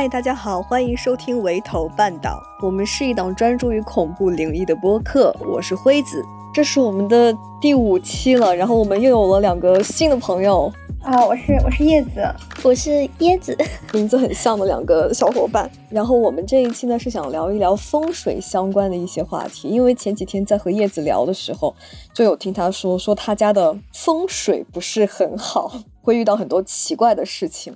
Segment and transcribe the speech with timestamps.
[0.00, 5.30] 嗨，大家好，欢迎收听《围头半岛》，我们是一档专注于恐怖灵异的播客。
[5.40, 10.72] 我是辉子，这是我们的第五期了，然后我们又有了两个新的朋友
[11.02, 12.26] 啊，我是我是叶子，
[12.62, 13.54] 我是椰子，
[13.92, 15.70] 名字很像的两个小伙伴。
[15.90, 21.74] 然后我们这一期呢是想聊一聊风水相关的一些话题，因为前几天在和叶子聊的时候，
[22.14, 27.74] 就有听他说说他家的风水不是很好，会遇到很多奇怪的事情。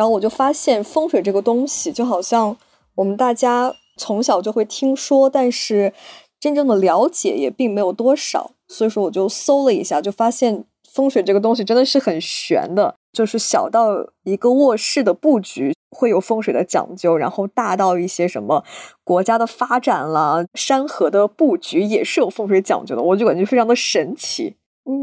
[0.00, 2.56] 然后我就发现风水这个东西，就好像
[2.94, 5.92] 我们大家从小就会听说，但是
[6.40, 8.52] 真正的了解也并没有多少。
[8.66, 13.88] 所以说我就搜了一下，就发现风水这个东西真的是很玄的，就是小到
[14.24, 18.64] 一个卧室的布局会有风水的讲究，然后大到一些什么
[19.04, 24.56] 国家的发展了，山河的布局也是有风水讲究的，我就感觉非常的神奇。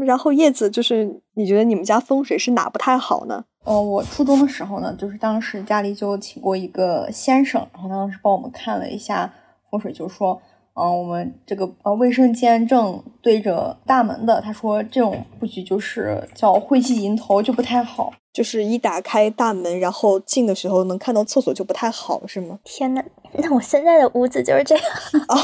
[0.04, 3.44] 然后叶子就是你觉得你们家风水是哪不太好呢？
[3.64, 9.32] 嗯，我初中的时候呢，就是当时家里就请过一个先生，然后当时帮我们看了一下
[9.70, 10.40] 风水，就说。
[10.78, 18.12] 嗯，我们这个呃卫生间正对着大门的，他说这种布局就是叫晦气迎头，就不太好。
[18.32, 22.60] 就是一打开大门，然后进的时候能看到厕所就不太好，是吗？
[22.62, 24.84] 天呐，那我现在的屋子就是这样，
[25.26, 25.36] 啊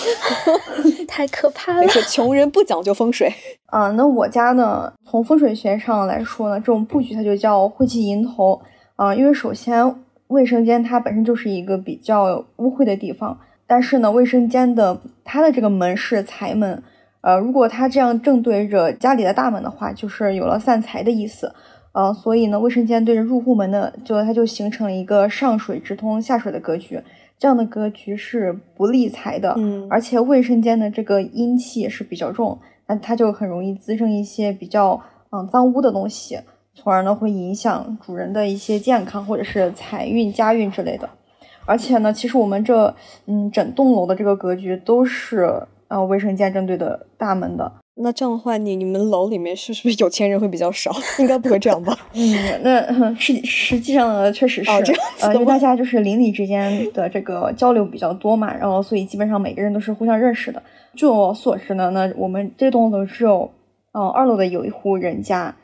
[1.09, 1.87] 太可怕了。
[2.09, 3.33] 穷人不讲究风水
[3.67, 3.91] 啊。
[3.93, 8.61] 那我家呢，从风水学上来说呢，这种布局它就叫晦气迎头
[8.95, 9.97] 啊，因为首先
[10.29, 13.37] 卫生间它本身就是一个比较污秽的地方。
[13.67, 16.83] 但是呢，卫生间的它的这个门是财门，
[17.23, 21.53] 呃，如果它这样正对着家里的大门的话，就是有了散财的意思，
[21.93, 27.01] 呃，所以呢，卫生间对着入户门的，就它就形成了一个上水直通下水的格局，
[27.39, 36.39] 这样的格局是不利财的，嗯，而且卫生间的这个阴气也是比较重，那它就很容易滋生一些比较嗯脏污的东西，
[36.75, 41.09] 从而呢会影响主人的一些健康或者是财运家运之类的。
[41.67, 42.95] 而且呢，其实我们这
[43.27, 47.73] 嗯整栋楼的这个格局都是呃卫生间正对的大门的。
[47.97, 50.91] 那这样的话，你你们楼里面是是不是有钱人会比较少？
[51.21, 51.97] 应该不会这样吧？
[52.13, 54.71] 嗯，那实实际上呢，确实是
[55.21, 60.61] 呃，因为大家就是邻里之间的这个交流比较多嘛，然后所以基本上每个人都是互相认识的。
[60.97, 63.49] 据我所知呢，那我们这栋楼只有
[63.93, 65.55] 嗯二楼的有一户人家，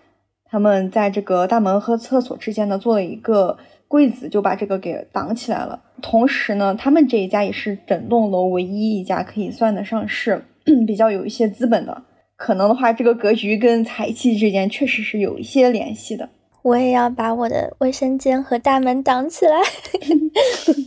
[0.49, 3.59] 他们在这个大门和厕所之间呢做了一个。
[3.91, 5.83] 柜子就把这个给挡起来了。
[6.01, 10.45] 同时呢，他们这一家也是整栋楼唯一一家可以算得上是
[10.87, 12.03] 比较有一些资本的。
[12.37, 16.29] 可能的话，这个格局跟财气之间确实是有一些联系的。
[16.63, 19.59] 我也要把我的卫生间和大门挡起来。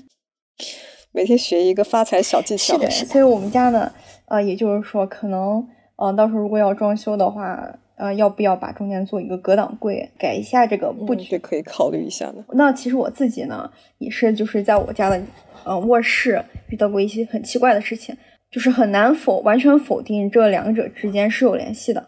[1.11, 2.73] 每天学一个发财小技巧。
[2.75, 3.91] 是的，所以我们家呢，
[4.27, 7.79] 呃，也就是说，可能，呃，到时候如果要装修的话。
[8.03, 11.37] 呃，要不要把中间做一个隔挡柜，改一下这个布局？
[11.37, 12.43] 可以考虑一下的。
[12.51, 15.21] 那其实我自己呢，也是就是在我家的
[15.63, 18.13] 呃卧室遇到过一些很奇怪的事情，
[18.51, 22.05] 就是很难否完全否定这两者之间是有联系的。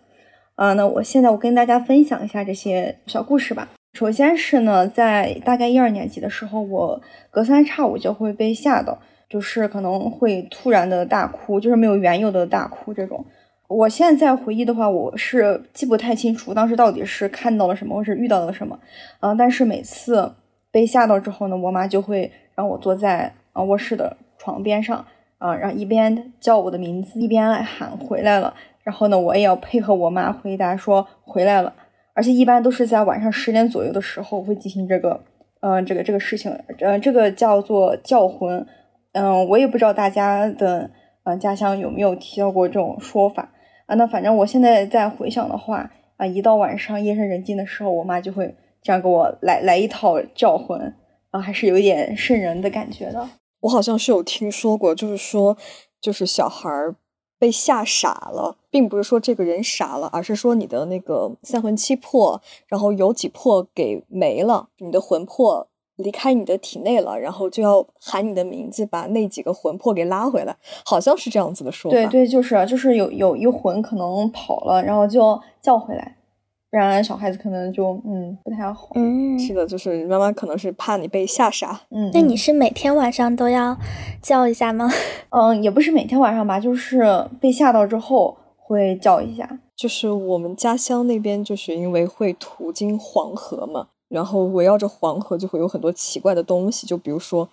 [0.55, 3.69] 啊，那我现在我跟大家分享一下这些小故事吧。
[3.93, 7.01] 首先是呢，在大概一二年级的时候，我
[7.31, 13.25] 隔三差五就会被吓到，就是可能会突然的大哭，就是没有缘由的大哭这种。
[13.67, 18.79] 我现在回忆的话，我是记不太清楚当时到底是看到了什么，或是遇到了什么。
[19.21, 20.33] 嗯，但是每次
[20.71, 25.03] 被吓到之后呢，我妈就会让我坐在啊卧室的床边上，
[25.39, 28.53] 啊，然后一边叫我的名字，一边喊回来了。
[28.83, 31.73] 然后呢，我也要配合我妈回答说回来了。
[32.13, 35.19] 而且一般都是在晚上十点左右的时候会进行这个，
[35.61, 38.63] 嗯，这个这个事情，嗯，这个叫做叫魂。
[39.13, 40.91] 嗯，我也不知道大家的
[41.23, 43.49] 嗯家乡有没有提到过这种说法。
[43.85, 50.93] 啊，那反正我现在在回想的话，啊，一到晚上夜深人静的时候，我妈就会这样给我来来一套叫魂，
[51.31, 53.29] 啊，还是有一点瘆人的感觉的。
[53.61, 55.57] 我好像是有听说过，就是说，
[56.01, 56.95] 就是小孩儿
[57.37, 65.67] 被吓傻了，并不是说这个人傻了，而是说你的那个三魂七魄，然后有几魄给没了，你的魂魄。
[65.97, 70.55] 离开你的体内了，然后就要喊你的名字，把那几个魂魄给拉回来，
[70.85, 71.95] 好像是这样子的说法。
[71.95, 76.17] 对对，就是就是有有一魂可能跑了，然后就要叫回来，
[76.69, 78.89] 不然小孩子可能就嗯不太好。
[78.95, 81.81] 嗯，是的，就是妈妈可能是怕你被吓傻。
[81.91, 83.77] 嗯，那你是每天晚上都要
[84.21, 84.89] 叫一下吗？
[85.31, 89.59] 嗯，也不是每天晚上吧，就是被吓到之后会叫一下。
[89.75, 93.87] 就是我们家乡那边，就是因为会途经黄河嘛。
[94.07, 97.49] 然后围绕着黄河就会有很多奇怪的东西，就比如说，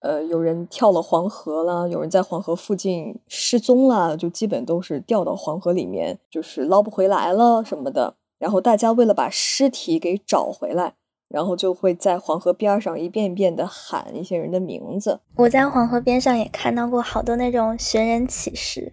[0.00, 8.14] 呃，有人跳了黄河了，有人在黄河附近失踪了，就基本都是掉到黄河里面，就是捞不回来了什么的。
[8.38, 10.94] 然后大家为了把尸体给找回来，
[11.34, 15.18] 然后就会在黄河边上一遍一遍的喊一些人的名字。
[15.34, 18.92] 我在黄河边上也看到过好多那种寻人启事，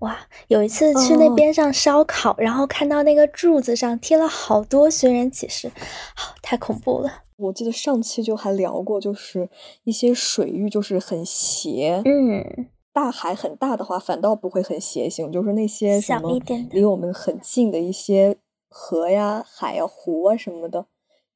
[0.00, 0.18] 哇！
[0.48, 5.70] 有一次去那边上烧烤，然后看到那个柱子上贴了好多寻人启事，
[6.16, 7.22] 好，太恐怖了。
[7.36, 9.48] 我记得上期就还聊过，就是
[9.84, 18.36] 一些水域就是很邪，嗯，大海很大的话反倒不会很邪性，就是那些什么小一点离我们很近的一些
[18.70, 20.86] 河呀、海呀、湖啊什么的，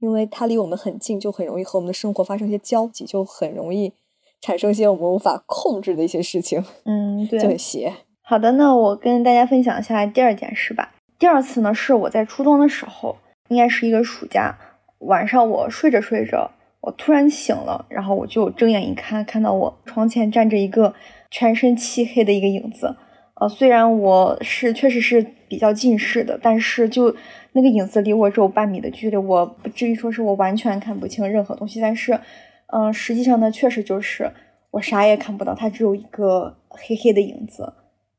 [0.00, 3.92] 因为它离我们很近，就很容易和我们的生活发生一些交集，就很容易
[4.40, 7.92] 产生一些我们无法控制的一些事情，嗯， 对，就很邪。
[8.22, 10.92] 好的，那我跟大家分享一下第二件事吧。
[11.18, 13.16] 第二次呢，是我在初中的时候，
[13.48, 14.56] 应该是一个暑假，
[15.00, 16.50] 晚上我睡着睡着，
[16.80, 20.94] 我突然醒了，然后我就睁眼一看，看到我床前站着一个
[21.30, 22.96] 全身漆黑的一个影子。
[23.34, 27.14] 呃，虽然我是确实是比较近视的，但是就
[27.52, 31.80] 那个影子离我只有半米的距离，我不至于说是我完全看不清任何东西。
[31.80, 32.18] 但是，
[32.66, 34.30] 嗯、实际上呢，确实就是
[34.70, 37.74] 我啥也看不到，它只有一个黑黑的影子。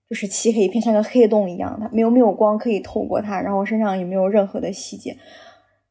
[0.10, 5.16] 就是漆黑一片，像个黑洞一样，它没有没有光可以透过它，然后身上也没有任何的细节，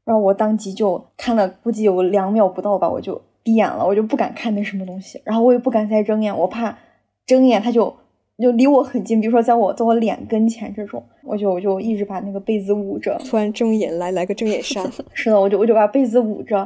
[0.05, 6.77] 然后我当即就看了，估计有两秒不到吧，我就闭眼了，我就不敢看那什么东西，然后我也不敢再睁眼，我怕
[7.25, 7.97] 睁眼它就
[8.41, 14.83] 就离我很近，比如说在我在我脸跟前这种，我就我就一直把那个被子捂着，突然睁眼来来个睁眼杀，
[15.13, 16.57] 是的，我就我就把被子捂着，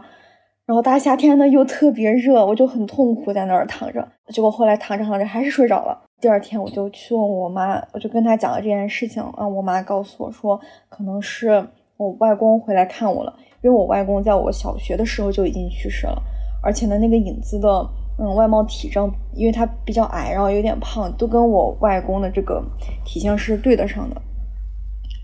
[0.67, 6.01] 然后大夏天呢又特别热，我就很痛苦在那儿躺着，结果后来躺着躺着还是睡着了。
[6.21, 11.67] 第二天我就去问我妈，我就跟她讲了这件事情啊，我妈告诉我说，可能是
[11.97, 16.23] 我外公回来看我了，因为我外公在我小学的时候就已经去世了，
[16.63, 17.87] 而且呢那个影子的
[18.19, 22.63] 嗯外貌体征，因为他比较矮，然后有点胖，都跟我外公的这个
[23.05, 24.23] 体型是对得上的。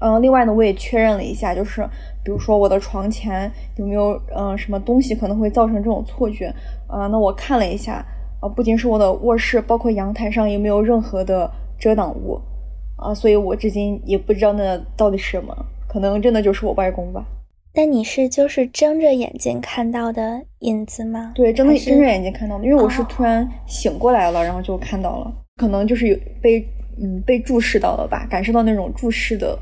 [0.01, 1.83] 嗯，另外呢，我也确认了一下，就是
[2.25, 6.47] 比如说我的床前有没有嗯什么东西可能会造成这种错觉
[6.87, 8.05] 啊、那我看了一下，
[8.41, 12.41] 啊，不仅是我的卧室，包括阳台上也没有任何的遮挡物
[12.97, 15.55] 啊，所以我至今也不知道那到底是什么，
[15.87, 17.25] 可能真的就是我外公吧。
[17.73, 21.33] 那你是就是睁着眼睛看到的影子吗？
[21.35, 26.67] 对，睁着睁着眼睛看到的，因为我是哦突然醒过来了，然后就看到了，可能就是有被
[27.01, 29.59] 嗯被注视到了吧，感受到那种注视的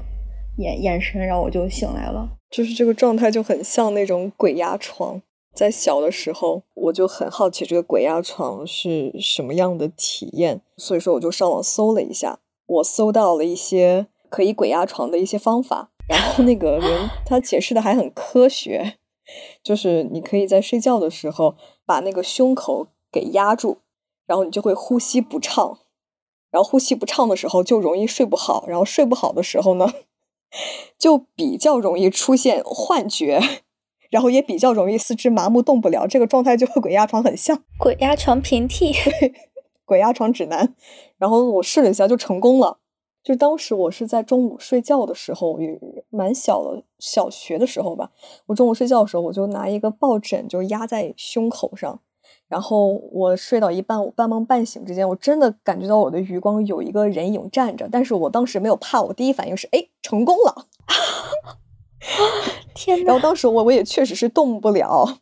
[0.57, 2.29] 眼眼神，然后我就醒来了。
[2.51, 5.21] 就是这个状态就很像那种鬼压床。
[5.55, 18.95] 在小的时候，我就很好奇这个鬼压床是什么样的体验，所以说我就上网搜了一下，我搜到了一些可以鬼压床的一些方法，然后那个人他解释的还很科学，
[19.63, 23.79] 就是你可以在睡觉的时候把那个胸口给压住，
[24.27, 25.79] 然后你就会呼吸不畅，
[26.51, 29.93] 然后呼吸不畅的时候就容易睡不好，然后睡不好的时候呢，
[30.99, 33.41] 就比较容易出现幻觉，
[34.11, 36.07] 然后也比较容易四肢麻木动不了。
[36.07, 38.95] 这个状态就和鬼压床很像，鬼压床平替。
[39.85, 40.75] 鬼压床指南。
[41.17, 42.79] 然后我试了一下，就成功了。
[43.29, 48.11] 就当时我是在中午睡觉的时候，也蛮小的，小学的时候吧。
[48.47, 52.01] 我中午睡觉的时候，我就拿一个抱枕就压在胸口上，
[52.49, 60.65] 然后我睡到一半，我半梦半醒之间，我真的感觉到我的余光有一个人影站着，但是我当时没有怕，我第一反应是，哎，成功了。
[62.75, 65.19] 天呐，然后当时我我也确实是动不了，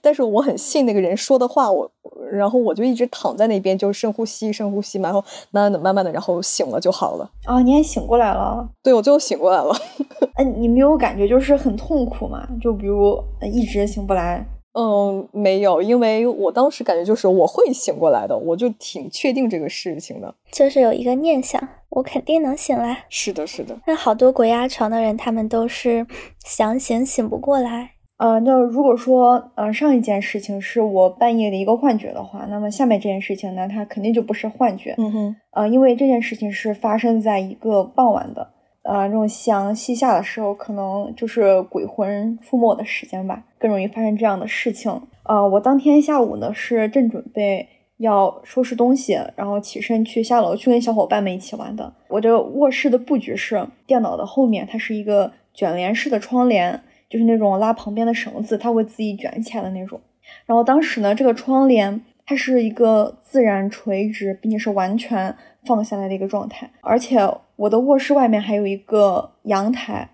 [0.00, 1.90] 但是我很信那个人说的话，我
[2.30, 7.30] 然后我就一直躺在那边，就深呼吸，深呼吸嘛，然后慢慢的、慢慢的，然后醒了就好了。
[7.44, 8.68] 啊，你还醒过来了？
[8.82, 9.74] 对，我最后醒过来了。
[10.34, 12.46] 哎，你没有感觉就是很痛苦吗？
[12.60, 14.46] 就比如呃一直醒不来。
[14.74, 20.32] 嗯，没有，因为我当时感觉就是我会醒过来的，我就挺确定这个事情的。
[20.52, 23.04] 就是有一个念想，我肯定能醒来。
[23.08, 26.06] 是的，是的，那好多鬼压床的人，他们都是
[26.44, 27.92] 想醒醒不过来。
[28.18, 34.94] 呃，那如果说呃上一件事情是我半夜的一个幻觉的话，那么下面这件事情呢，它肯定就不是幻觉。
[34.98, 38.48] 嗯哼，呃，因为这件事情是发生在一个傍晚的，
[38.82, 45.00] 呃，这种夕阳西下的时候，可能就是鬼魂出没的时间吧，更容易发生这样的事情。
[45.22, 51.92] 呃，我当天下午呢是正准备要收拾东西，然后起身去下楼去跟小伙伴们一起玩的。
[52.08, 60.00] 我的卧室的布局是电脑的后面，它是一个卷帘式的窗帘，就是那种拉旁边的绳子，它会自己卷起来的那种。
[60.46, 65.34] 然后当时呢，这个窗帘它是一个自然垂直，并且是完全
[65.64, 67.18] 放下来的一个状态，而且
[67.56, 70.10] 我的卧室外面还有一个阳台，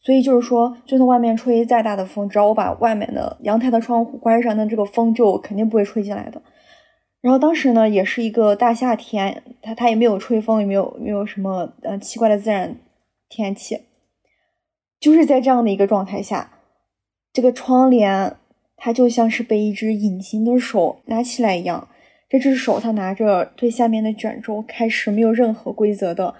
[0.00, 6.40] 所以就是说，就算外面吹再大的风，只要我把外面的阳台的窗户关上，那这个风就肯定不会吹进来的。
[7.20, 12.76] 然后当时呢，也是一个大夏天，它它也没有吹风，也没有没有什么呃奇怪的自然
[13.28, 13.80] 天气，
[15.06, 16.50] 就是在这样的一个状态下，
[17.32, 18.34] 这个窗帘
[18.76, 21.86] 它就像是被一只隐形的手拿起来一样。
[22.28, 26.34] 这只手，它拿着最下面的卷轴，开始没有任何规则的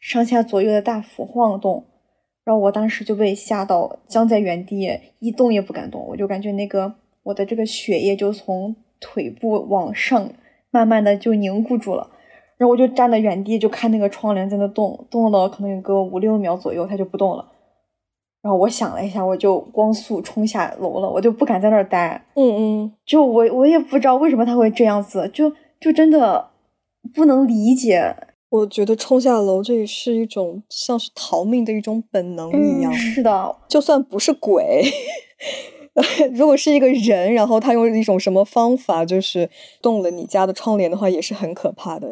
[0.00, 1.84] 上下左右的大幅晃动。
[2.42, 6.02] 然后我当时就被吓到，僵在原地一动也不敢动。
[6.08, 10.30] 我就感觉那个我的这个血液就从腿部往上
[10.70, 12.08] 慢慢的就凝固住了。
[12.56, 17.52] 然后我就站在原地，就看那个窗帘在那动，动了可能有个五六秒左右，它就不动了。
[18.46, 22.24] 然后我想了一下，我就光速冲下楼了，我就不敢在那儿待。
[22.34, 26.50] 嗯嗯，就我我也不知道为什么他会这样子，就就真的
[27.12, 28.14] 不能理解。
[28.50, 32.92] 我觉得冲下楼这是一种像是逃命的一种本能一样。
[32.92, 34.84] 是的，就算不是鬼，
[36.32, 39.50] 如果是一个人，然后他用一种什么方法就是
[39.82, 42.10] 动了你家的窗帘的话，也是很可怕的。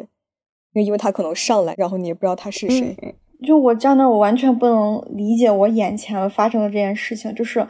[0.73, 3.15] 因为因为他可能上来，然后你也不知道他是谁。
[3.43, 7.65] 就我站那，我完全不能理解我眼前发生的这件事情，就是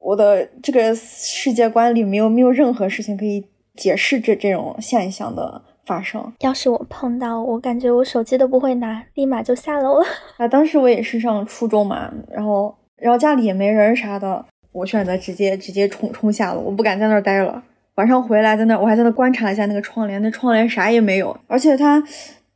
[0.00, 6.32] 我的这个世界观里没有没有任何事情可以解释这这种现象的发生。
[6.40, 10.04] 要是我碰到，我感觉我手机都不会拿，立马就下楼了。
[10.38, 17.62] 啊，当时我也是上初中嘛，然后然后家里也没人啥的，我选择直接直接冲冲下楼，我不敢在那儿待了。
[17.94, 22.02] 晚上回来在那，我还在那观察一下那个窗帘，那窗帘啥也没有，而且它，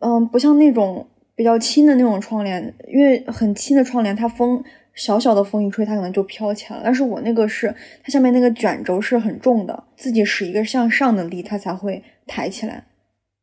[0.00, 1.06] 嗯，不像那种。
[1.40, 4.62] 比较轻的那种窗帘，因为很轻的窗帘，它风
[4.94, 6.82] 小小的风一吹，它可能就飘起来了。
[6.84, 12.84] 但是我那个是，它下面那个卷轴是很重的，自己使一个向上的力，它才会抬起来，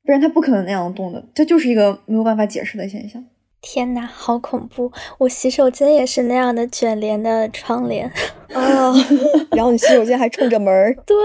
[0.05, 1.25] 不然它不可能那样动的。
[1.33, 3.25] 这就是一个没有办法解释的现象。
[3.61, 4.91] 天呐，好恐怖！
[5.17, 8.07] 我洗手间也是那样的卷帘的窗帘
[8.53, 8.93] 啊，
[9.57, 11.17] 然后你洗手间还冲着门儿， 对，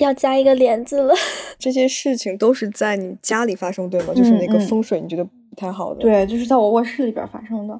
[0.00, 1.14] 要加一个帘子了。
[1.58, 4.12] 这些事情都是在你家里发生，对吗？
[4.14, 5.26] 就是那个风水，你觉得？
[5.54, 7.78] 不太好的，对，就是在我卧室里边发生的，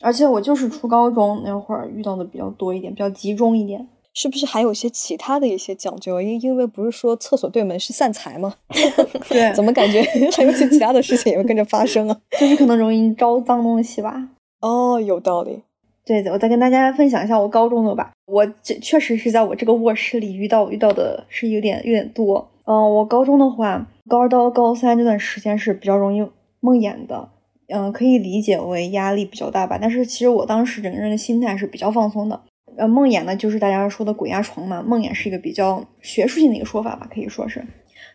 [0.00, 3.88] 而且我就是初高中那会儿遇到的比较多一点，比较集中一点。
[4.18, 6.22] 是不是还有一些其他的一些讲究？
[6.22, 8.54] 因因为不是说厕所对门是散财吗？
[9.28, 10.00] 对，怎么感觉
[10.34, 12.18] 还有些其他的事情也会跟着发生啊？
[12.40, 14.30] 就是可能容易招脏东西吧。
[14.62, 15.62] 哦，有道理。
[16.06, 18.12] 对的，我再跟大家分享一下我高中的吧。
[18.26, 22.48] 我这确实是在我这个卧室里遇到遇到的是有点有点多。
[22.64, 26.26] 嗯，我高中的话，高二到高三这段时间是比较容易。
[26.60, 27.28] 梦魇的，
[27.68, 29.78] 嗯，可以理解为压力比较大吧。
[29.80, 32.40] 但是其实我当时整个人的心态是比较放松的。
[32.76, 34.82] 呃，梦魇呢，就是大家说的鬼压床嘛。
[34.82, 37.64] 梦魇是一个比较学术性的一个说法吧，可以说是。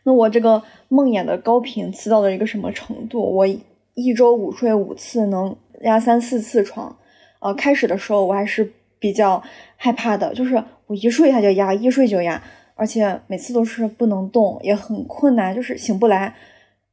[0.03, 3.19] 那我这个梦魇的高频次到了一个什么程度？
[3.21, 3.47] 我
[3.95, 6.95] 一周午睡五次，能压三四次床。
[7.39, 9.41] 呃，开始的时候我还是比较
[9.77, 12.39] 害怕的，就是我一睡它就压，一睡就压，
[12.75, 16.35] 而且每次都是不能动，也很困难，就是醒不来。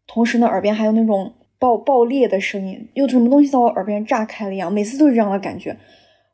[0.06, 1.32] 同时呢，耳边还有那种。
[1.58, 5.76] 爆爆裂的声音，有什么东西在我耳边炸开了一样，每次都是这样的感觉。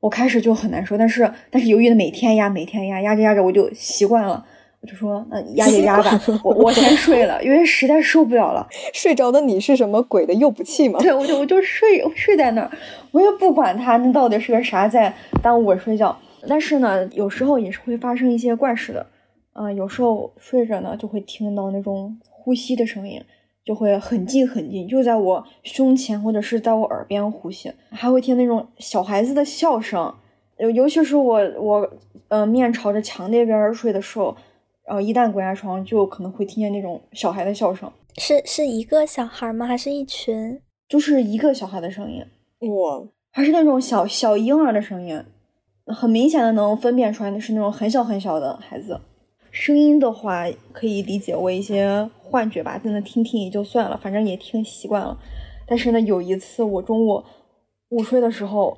[0.01, 4.45] 我开始就很难受，但是但是由于每天压，每天压，压着压着我就习惯了，
[4.83, 8.69] 我就说那压就压吧， 我我先睡了，因为实在受不了了。
[8.93, 10.99] 睡着的你是什么鬼的诱捕器吗？
[11.01, 12.71] 对，我就我就睡睡在那儿，
[13.13, 15.11] 我也不管他那到底是个啥在
[15.43, 16.15] 耽误我睡觉。
[16.47, 19.07] 但是呢，有时候也是会发生一些怪事的，
[19.55, 23.23] 嗯，有时候睡着呢就会听到那种呼吸的声音。
[23.65, 30.15] 就会很近很近，就在我胸前或者是在我耳边呼吸，还会听那种小孩子的笑声，
[30.59, 31.91] 尤尤其是我我
[32.29, 34.37] 呃面朝着墙那边睡的时候，
[34.87, 37.91] 然后一旦滚下床，就可能会听见那种小孩的笑声。
[38.19, 39.67] 是是一个小孩吗？
[39.67, 40.61] 还是一群？
[40.87, 42.23] 就是一个小孩的声音。
[42.69, 43.03] 哇，
[43.33, 45.21] 还是那种小小婴儿的声音，
[45.87, 49.01] 很明显的能分辨出来，那是那种很小很小的孩子。
[49.55, 55.17] 声音的话，可以理解为一些幻觉吧，在那听听也就算了，反正也听习惯了。
[55.65, 57.23] 但是呢，有一次我中午
[57.91, 58.77] 午睡的时候，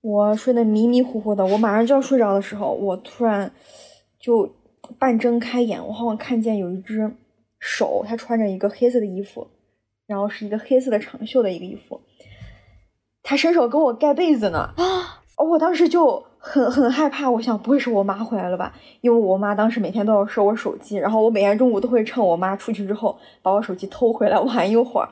[0.00, 3.52] 我睡得迷迷糊糊的，我马上就要睡着的时候，我突然
[4.18, 4.52] 就
[4.98, 7.08] 半睁开眼，我好像看见有一只
[7.60, 9.46] 手，他穿着一个黑色的衣服，
[10.08, 12.00] 然后是一个黑色的长袖的一个衣服，
[13.22, 14.74] 他伸手给我盖被子呢。
[14.76, 15.22] 啊！
[15.36, 16.24] 我当时就。
[16.46, 18.70] 很很害怕，我想不会是我妈回来了吧？
[19.00, 25.08] 因为我妈当时每天都要收我手机，然后我每天中午都会趁我妈出去之后把我手机偷回来玩一会儿。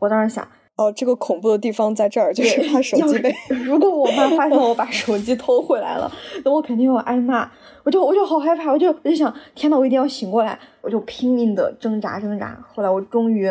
[0.00, 3.32] 我当时想，哦，这个恐怖的地方在这儿，就是怕手机被。
[3.64, 6.10] 如果我妈发现我把手机偷回来了，
[6.44, 7.48] 那我肯定要挨骂。
[7.84, 10.58] 我就我就好害怕，我就我就想，天呐，我一定要醒过来！
[10.80, 12.58] 我就拼命的挣扎挣扎。
[12.74, 13.48] 后来我终于，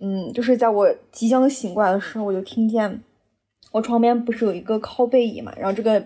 [0.00, 3.00] 嗯，就是在我即将醒过来的时候，我就听见
[3.72, 6.04] 我床边不是有一个靠背椅嘛，然后这个。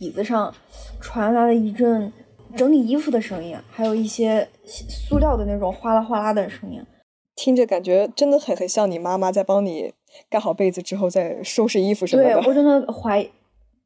[0.00, 0.54] 椅子上
[1.00, 2.12] 传来了一阵
[2.56, 6.80] 整理衣服的声音，还有一些塑料的那种哗啦哗啦的声音，
[7.34, 9.92] 听着感觉真的很很像你妈妈在帮你
[10.30, 12.32] 盖好被子之后再收拾衣服什么的。
[12.32, 13.28] 对我真的怀疑，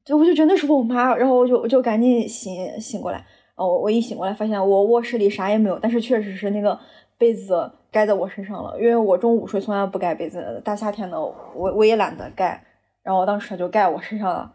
[0.04, 3.24] 就我就觉得那是我妈，然后我就我就赶紧醒醒过来，
[3.54, 6.78] 哦，我一醒过来发现我卧室里啥也没有，但是确实是那个
[7.16, 12.62] 被子盖在我身上了，因为我中午睡从来不盖被子，大夏天的我我也懒得盖，
[13.02, 14.52] 然后当时就盖我身上了。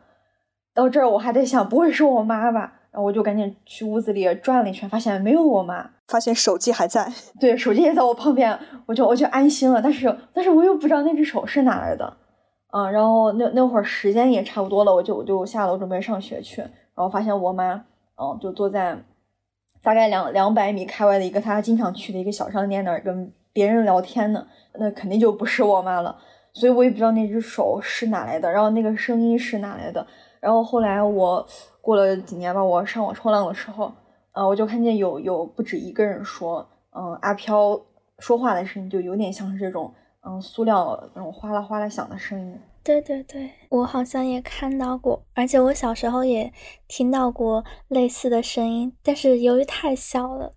[0.73, 2.73] 到这儿我还在想，不会是我妈吧？
[2.91, 9.81] 然后我就赶紧去屋子里转了一圈，发现没有我妈，发现手机还在， 对，手机也在我旁边，我就我就安心了。
[9.81, 12.17] 但是但是我又不知道那只手是哪来的，
[12.71, 17.83] 嗯，然后那那会儿时间也差不多了，我就我就下楼准备上学去，然后发现我妈。
[18.19, 18.97] 嗯，就坐在
[19.83, 26.17] 大概两两百米开外的一个她经常去的一个小商店那儿跟别人聊天呢，那肯定就不是我妈了，
[26.57, 30.05] 所以我也不知道那只手是哪来的，然后那个声音是哪来的，
[30.39, 31.47] 然后后来我
[31.81, 33.93] 过了几年吧，我上网冲浪的时候，
[34.31, 37.79] 呃，我就看见有有不止一个人说，嗯，阿飘
[38.17, 39.93] 说话的声音就有点像是这种，
[40.25, 42.59] 嗯，塑料那种哗啦哗啦响的声音。
[42.83, 46.51] 对对对，我好像也看到过，而且我小时候也
[46.87, 50.55] 听到过类似的声音，但是由于太小了，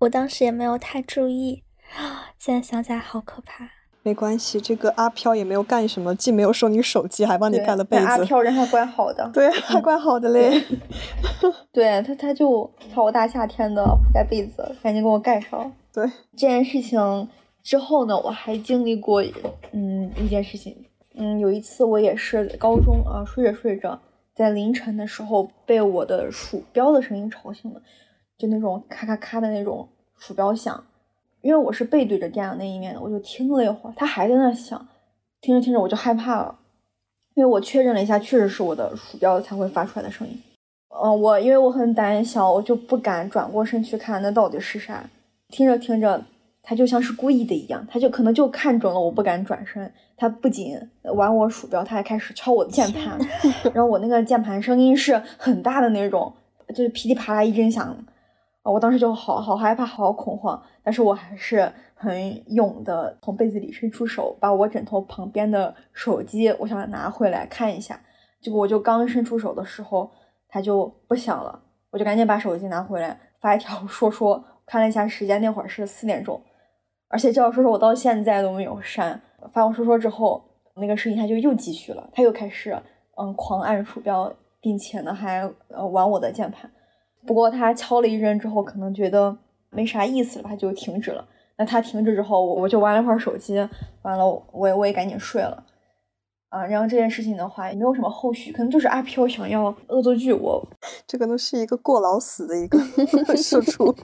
[0.00, 1.62] 我当时也没有太注意
[1.96, 2.28] 啊。
[2.38, 3.77] 现在想起来好可怕。
[4.02, 8.04] 没关系，这个阿飘也没有干什么，既没有收你手机，还帮你盖了被子。
[8.04, 9.28] 阿飘人还怪好的。
[9.34, 10.62] 对，还怪好的嘞。
[11.72, 15.70] 对他，他就操我大夏天的不盖被子，赶紧给我盖上。
[15.92, 17.28] 对这件事情
[17.62, 19.22] 之后呢，我还经历过
[19.72, 20.76] 嗯一件事情。
[21.14, 24.00] 嗯，有一次我也是高中啊，睡着睡着，
[24.34, 27.82] 在凌晨的时候被我的鼠标的声音吵醒了，
[28.38, 30.84] 就那种咔咔咔的那种鼠标响。
[31.40, 34.86] 因为我是背对着电脑那一面的，我就听了一会儿，他还在那响。
[35.40, 36.58] 听着听着我就害怕了，
[37.34, 40.42] 因为我确认了一下，确实是我的鼠标才会发出来的声音。
[40.88, 45.08] 嗯，我因为我很胆小，我就不敢转过身去看那到底是啥。
[45.48, 46.22] 听着听着。
[46.60, 50.78] 他就像是故意的一样，他就可能就看准了我不敢转身，他不仅
[51.14, 53.18] 玩我鼠标，他还开始敲我的键盘，
[53.72, 56.30] 然后我那个键盘声音是很大的那种，
[56.74, 57.96] 就是噼里啪啦一阵响，
[58.70, 68.00] 我当时就好好害怕，好恐慌，但是我还是很勇的从被子里伸出手，把我枕头旁边的手机，我想拿回来看一下，
[68.40, 70.10] 结果我就刚伸出手的时候，
[70.48, 76.40] 它就不响了，我就赶紧把手机拿回来发一条说说，看了一下时间，那会儿是四点钟。
[77.08, 79.20] 而且这条说说，我到现在都没有删。
[79.52, 80.44] 发完说说之后，
[80.76, 82.76] 那个声音他就又继续了，他又开始
[83.16, 86.70] 嗯狂按鼠标，并且呢还呃玩我的键盘。
[87.26, 89.36] 不过他敲了一阵之后，可能觉得
[89.70, 91.24] 没啥意思了，他就停止了。
[91.56, 93.56] 那他停止之后，我我就玩了会儿手机，
[94.02, 95.64] 完了我也我也赶紧睡了。
[96.50, 100.66] 啊，然后这件事情的话也没有什么后续，可能就是阿飘想要恶作剧我，
[101.06, 102.78] 这可能是一个过劳死的一个
[103.36, 103.94] 社畜，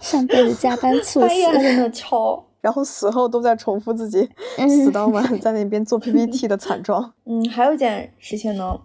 [0.00, 4.26] 上辈子加班猝死，在那敲，然后死后都在重复自己
[4.56, 7.12] 死当晚在那边做 PPT 的惨状。
[7.26, 8.80] 嗯，还有一件事情呢，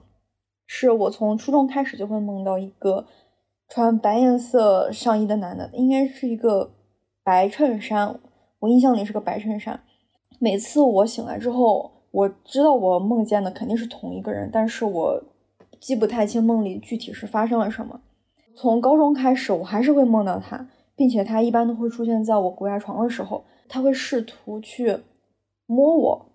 [0.76, 3.06] 是我从初中开始就会梦到一个
[3.70, 6.72] 穿白颜色上衣的男的，应该是一个
[7.24, 8.20] 白衬衫，
[8.58, 9.80] 我印象里是个白衬衫。
[10.40, 15.24] 每次我醒来之后，我知道我梦见的肯定是同一个人，但是我
[15.80, 18.02] 记不太清梦里具体是发生了什么。
[18.56, 24.98] 从高中开始，我还是会梦到他，并且他一般都会出现在我鬼压床的时候，他会试图去
[25.68, 26.26] 摸我，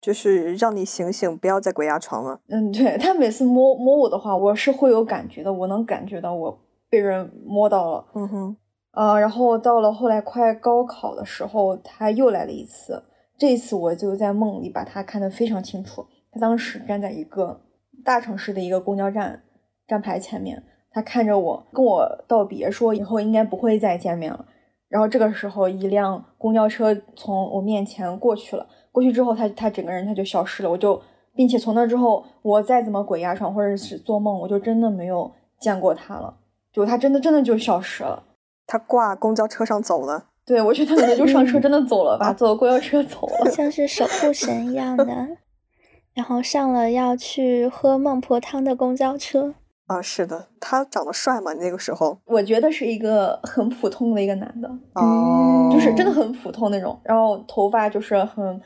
[0.00, 2.40] 就是让你醒醒，不要再鬼压床了。
[2.48, 8.04] 嗯，对他每次摸摸我的话，我是会有感觉的，我能感觉到我被人摸到了。
[8.14, 8.56] 嗯哼，
[8.92, 13.02] 呃，然后到了后来快高考的时候，他又来了一次。
[13.38, 16.06] 这次我就在梦里把他看得非常清楚。
[16.32, 17.60] 他当时站在一个
[18.04, 19.42] 大城市的一个公交站
[19.86, 24.46] 站牌前面，他看着我，跟我道别，说以后应该不会再见面了。
[24.88, 28.66] 然后这个时候，一辆公交车从我面前过去了。
[28.96, 30.70] 过去之后，他他整个人他就消失了。
[30.70, 30.98] 我就，
[31.34, 35.30] 并且从那之后，我再怎么鬼压床或者是做梦，我就真的没有
[35.60, 36.34] 见过他了。
[36.72, 38.22] 就他真的真的就消失了。
[38.66, 40.28] 他挂公交车上走了。
[40.46, 45.04] 对，我觉得他可能就上车 真的走了吧，坐公交车走了，像是守护神一样的。
[46.16, 49.54] 然后上了要去喝孟婆汤的公交车。
[49.86, 51.52] 啊，是的，他长得帅吗？
[51.52, 56.98] 那个时候，我觉得是一个很普通的一个男的，哦，就是真的很普通那种。
[57.04, 58.60] 然后头发就是很，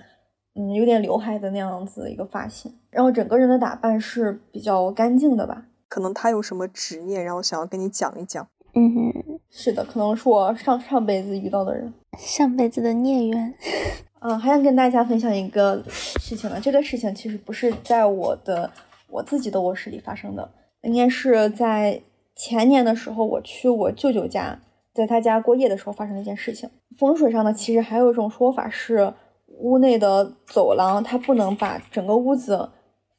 [0.54, 2.72] 嗯，有点刘海的那样子一个发型。
[2.90, 5.64] 然后整个人的打扮是比较干净的吧？
[5.88, 8.46] 可能他有什么执念，然后想要跟你讲一讲。
[8.74, 13.54] 嗯哼，是的，可能是我上上辈子遇到的人，上辈子的孽缘。
[14.22, 16.60] 嗯，还想跟大家分享一个事情呢。
[16.62, 18.70] 这个事情其实不是在我的
[19.08, 20.48] 我自己的卧室里发生的，
[20.82, 22.00] 应该是在
[22.36, 24.60] 前年的时候，我去我舅舅家，
[24.94, 26.70] 在他家过夜的时候发生的一件事情。
[26.96, 29.12] 风水上呢，其实还有一种说法是，
[29.60, 32.68] 屋内的走廊它不能把整个屋子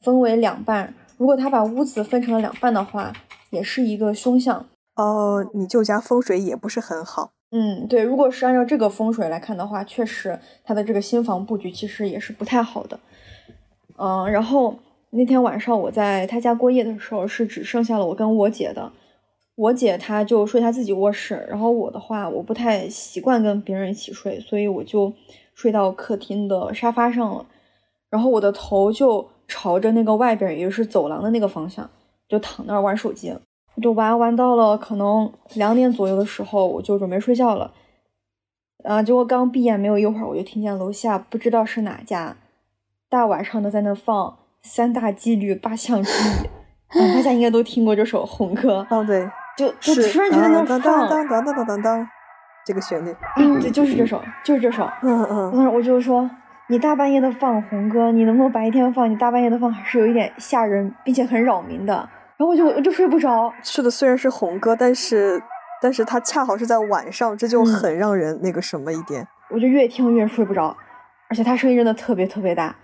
[0.02, 3.14] 分为两半，如果他把屋子分成了两半的话。
[3.52, 4.66] 也是一个凶相。
[4.96, 7.34] 哦，你舅家风水也不是很好。
[7.52, 12.98] 嗯，对，如果是按照这个风水来看的话，确实他的这个新房布局其实也是不太好的。
[13.98, 14.74] 嗯，然后
[15.10, 18.90] 那天晚上我在他家过夜的时候，是只剩下了我跟我姐的。
[19.56, 25.12] 我姐她就睡她自己卧室，然后我的话，我不太习惯跟别人一起睡，所以我就
[25.62, 27.46] 睡到客厅的沙发上了。
[28.10, 31.88] 然后我的头就朝着那个外边，也就是走廊的那个方向，
[32.28, 33.32] 就躺那儿玩手机。
[33.76, 37.72] 我就玩玩到了可能两点左右的时候，我就准备睡觉了。
[38.84, 42.36] 啊，结果刚闭眼没有一会儿，我就听见楼下不知道是哪家，
[43.08, 46.50] 大晚上的在那放三大纪律八项注意。
[46.90, 48.86] 大家应该都听过这首红歌。
[48.90, 49.30] 哦，对。
[49.58, 52.10] 就就突然觉得那放，当当当当当当当，
[52.66, 53.16] 这个旋律，
[53.60, 54.88] 对，就是这首，就是这首。
[55.02, 55.52] 嗯嗯。
[55.52, 56.30] 当时我就说，
[56.68, 59.10] 你大半夜的放红歌，你能不能白天放？
[59.10, 61.94] 你大半夜的放还是有一点吓人，并且很扰民的。
[62.38, 63.52] 然后我就我就睡不着。
[63.64, 65.42] 是的，虽然是红歌，但是
[65.82, 69.28] 但是它恰好是在晚上，这就很让人那个什么一点。
[69.50, 70.76] 我就越听越睡不着，
[71.30, 72.76] 而且它声音真的特别特别大。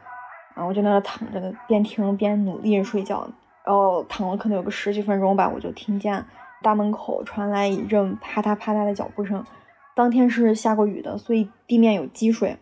[0.53, 3.29] 然后，我就在那躺着，边听边努力睡觉。
[3.63, 6.25] 然后躺了可能有个十几分钟吧，我就听见。
[6.63, 9.43] 大门口传来一阵啪嗒啪嗒的脚步声，
[9.97, 12.55] 当天是下过雨的，所以地面有积水。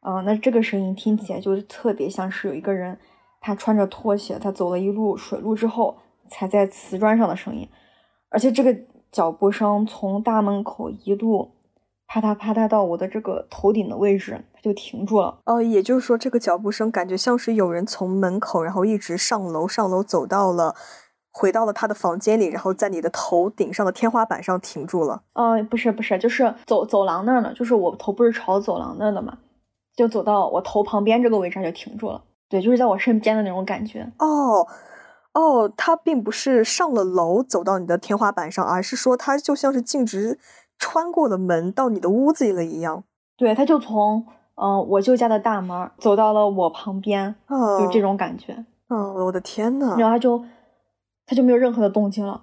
[0.00, 2.96] 啊，那这个声音听起来就特别像是有一个人，
[3.40, 5.96] 他穿着拖鞋，他走了一路水路之后
[6.30, 7.68] 踩在瓷砖上的声音。
[8.30, 8.74] 而且这个
[9.10, 11.50] 脚步声从大门口一路
[12.06, 15.40] 啪嗒啪嗒到我的这个头顶的位置，它就停住了。
[15.46, 20.76] 哦，也就是说，这个脚步声感觉像是有人从门口，然后一直上楼，上楼走到了。
[21.30, 25.22] 回到了他的房间里，然后在你的头顶上的天花板上停住了。
[25.34, 29.38] 嗯，不是不是，就是走走廊那儿呢，就是我头不是朝走廊那儿的嘛，
[29.94, 32.22] 就走到我头旁边这个位置就停住了。
[32.48, 34.10] 对，就是在我身边的那种感觉。
[34.18, 34.66] 哦
[35.34, 40.38] 哦，他并不是上了楼走到你的天花板上，而是说他就像是径直
[40.78, 43.04] 穿过了门到你的屋子里了一样。
[43.36, 47.34] 对，他就从嗯我舅家的大门走到了我旁边，
[47.78, 48.64] 就这种感觉。
[48.88, 50.42] 哦，我的天呐，然后他就。
[51.28, 52.40] 他就没有任何的动静了，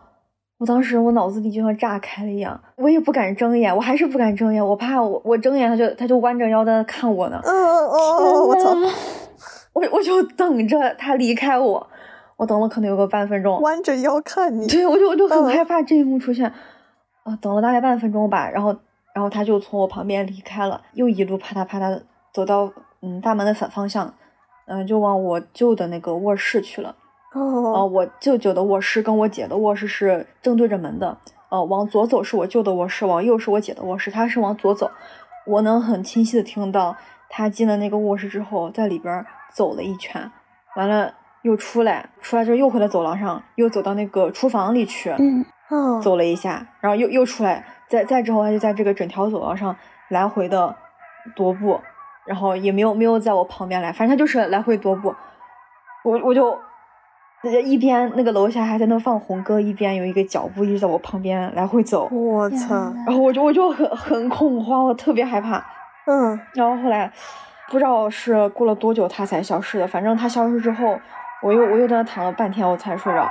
[0.60, 7.42] 我当时我脑子里就像炸开了一样，我也不敢睁眼，我还是不敢睁眼，我怕我我睁眼他就他就弯着腰在看我呢。
[7.44, 8.76] 嗯嗯嗯，我操！
[9.74, 11.88] 我我就等着他离开我，
[12.38, 14.68] 我等了可能有个半分钟，弯着腰看你。
[14.68, 16.46] 对，我就我就很害怕这一幕出现，
[17.24, 18.76] 啊，等了大概半分钟吧，然后
[19.16, 22.00] 然后他就从我旁边离开了，又一路啪嗒啪嗒
[22.32, 22.72] 走到
[23.02, 24.14] 嗯大门的反方向，
[24.68, 26.96] 嗯，就往我舅的那个卧室去了。
[27.36, 31.18] 哦，我舅舅的卧室跟我姐的卧室是正对着门的。
[31.50, 34.10] 呃，往左走是我舅的卧室，往右是我姐的卧室。
[34.10, 34.90] 他是往左走，
[35.46, 36.96] 我能很清晰的听到
[37.30, 40.32] 他进了那个卧室之后，在里边走了一圈，
[40.78, 45.46] 完了又出来，出来之后又回到走廊上，又走到那个厨房里去，嗯，
[46.02, 49.76] 走了一下，然后又又出来，再再之后他就在这个整条走廊上
[50.10, 50.76] 来回的
[51.36, 51.80] 踱步，
[52.26, 55.14] 然后也没有没有在我旁边来，反正他就是来回踱步，
[56.06, 56.58] 我我就。
[57.52, 62.08] 一边那个楼下还在那放红歌，一边有一个脚步一直在我旁边来回走。
[62.12, 62.76] 我操！
[63.06, 65.66] 然后我就我就很很恐慌，我特别害怕。
[66.06, 66.40] 嗯。
[66.54, 67.12] 然后后来
[67.70, 71.00] 不知道是过了多久他才消失的，反正他消失之后，
[71.42, 73.28] 我又我又在那躺了半天，我才睡着。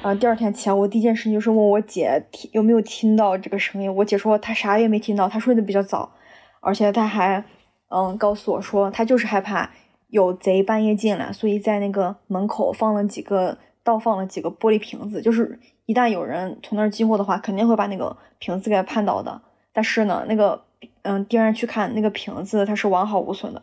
[0.00, 0.14] 啊！
[0.14, 3.94] 第二天起来，我第一件事情就是问我姐听有没有听到这个声音。
[3.94, 6.08] 我姐说她啥也没听到，她睡得比较早。
[6.68, 7.42] 而且他还，
[7.88, 9.70] 嗯，告诉我说，他就是害怕
[10.08, 19.40] 有贼半夜进来，所以在那个门口放了几个倒放了几个玻璃瓶子，就是一旦有人从那儿经过的话，肯定会把那个瓶子给绊倒的。
[19.72, 20.62] 但是呢，那个，
[21.02, 23.62] 嗯，第二去看那个瓶子，它是完好无损的。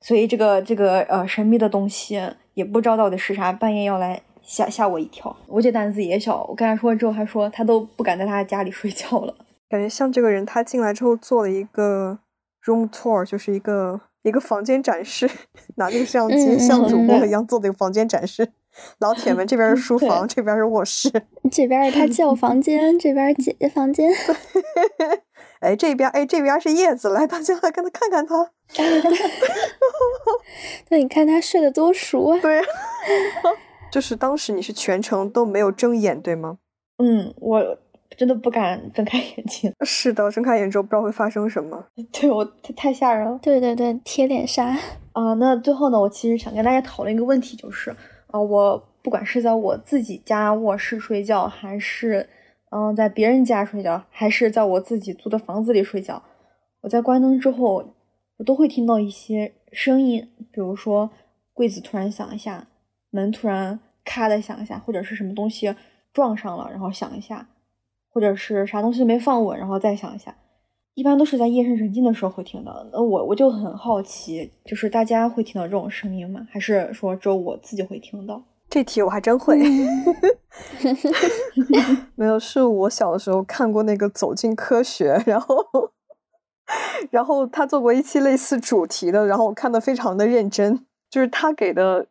[0.00, 2.22] 所以这个这个呃神秘的东西
[2.54, 5.36] 也不知道到底是啥，半夜要来吓吓我一跳。
[5.48, 9.34] 我姐胆子也小，我跟她说之后，还说她都不敢在她家里睡觉了。
[9.70, 12.18] 感觉像这个人，他进来之后做了一个
[12.64, 15.30] room tour，就是一个一个房间展示，
[15.76, 18.50] 拿那个摄像机像主播一样做的一个房间展示。
[18.98, 21.08] 老铁们，这边是 书房，这边是卧室，
[21.52, 24.10] 这边是他叫房间，这边姐姐房间。
[25.60, 28.50] 哎，这边哎，这边是叶子，来，大家来跟他看看他。
[30.88, 32.38] 那你看他睡得多熟啊！
[32.40, 32.60] 对，
[33.92, 36.58] 就是当时你是全程都没有睁眼，对吗？
[36.98, 37.78] 嗯，我。
[38.20, 39.72] 真的不敢睁开眼睛。
[39.80, 41.82] 是的，睁开眼之后不知道会发生什么。
[42.12, 43.38] 对我太太吓人了。
[43.40, 44.76] 对对对，贴脸杀。
[45.12, 52.28] 啊，那最后呢，我其实想跟大家讨论一个问题，就是啊，我不管是在我自己家卧室睡觉，还是
[52.68, 56.22] 嗯在别人家睡觉，还是在我自己租的房子里睡觉，
[56.82, 57.82] 我在关灯之后，
[58.36, 61.08] 我都会听到一些声音，比如说
[61.54, 62.66] 柜子突然响一下，
[63.08, 65.74] 门突然咔的响一下，或者是什么东西
[66.12, 67.48] 撞上了，然后响一下，
[68.10, 70.34] 或者是啥东西没放稳，然后再想一下。
[70.94, 72.84] 一般都是在夜深人静的时候会听到。
[72.92, 76.46] 那我我就很好奇，就是大家会听到这种声音吗？
[76.50, 78.42] 还是说只有我自己会听到？
[78.68, 79.58] 这题我还真会。
[82.16, 85.64] 没有，是我小的时候看过那个《走进科学》，然后。
[87.10, 90.86] 然后他做过一期类似主题的，然后我看的非常的认真。
[91.10, 92.06] 就是他给的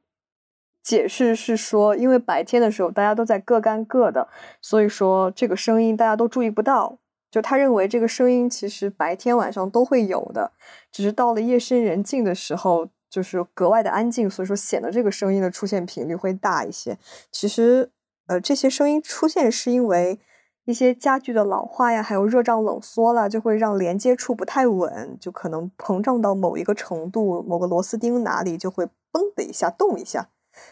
[0.83, 4.27] 解释是说，因为白天的时候大家都在各干各的，
[4.61, 6.97] 所以说这个声音大家都注意不到。
[7.31, 10.51] 就他认为这个声音其实白天晚上都会有的，
[10.91, 16.97] 只是到了夜深人静的时候，就是格外的安静，所以说显得这个声音的出现频率会大一些。
[17.31, 17.91] 其实，
[18.27, 20.19] 呃，这些声音出现是因为。
[20.65, 30.29] 一些家具的老化呀，还有热胀冷缩了，就会让连接处不太稳，就可能膨胀到某一个程度，某个螺丝钉哪里就会嘣的一下动一下，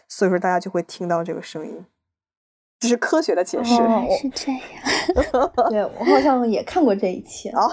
[0.08, 1.84] 所以说大家就会听到这个声音。
[2.80, 3.74] 这是科学的解释，
[4.20, 4.60] 是这样。
[5.68, 7.68] 对我好像也看过这一期啊，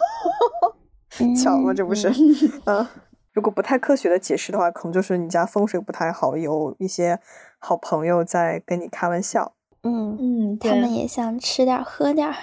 [1.39, 2.11] 巧了，这不是？
[2.65, 2.87] 嗯，
[3.31, 7.19] 如果不太科学的解释的话，可能就是你家风水不太好，有一些
[7.59, 9.53] 好朋友在跟你开玩笑。
[9.83, 12.33] 嗯嗯，他们也想吃点喝点，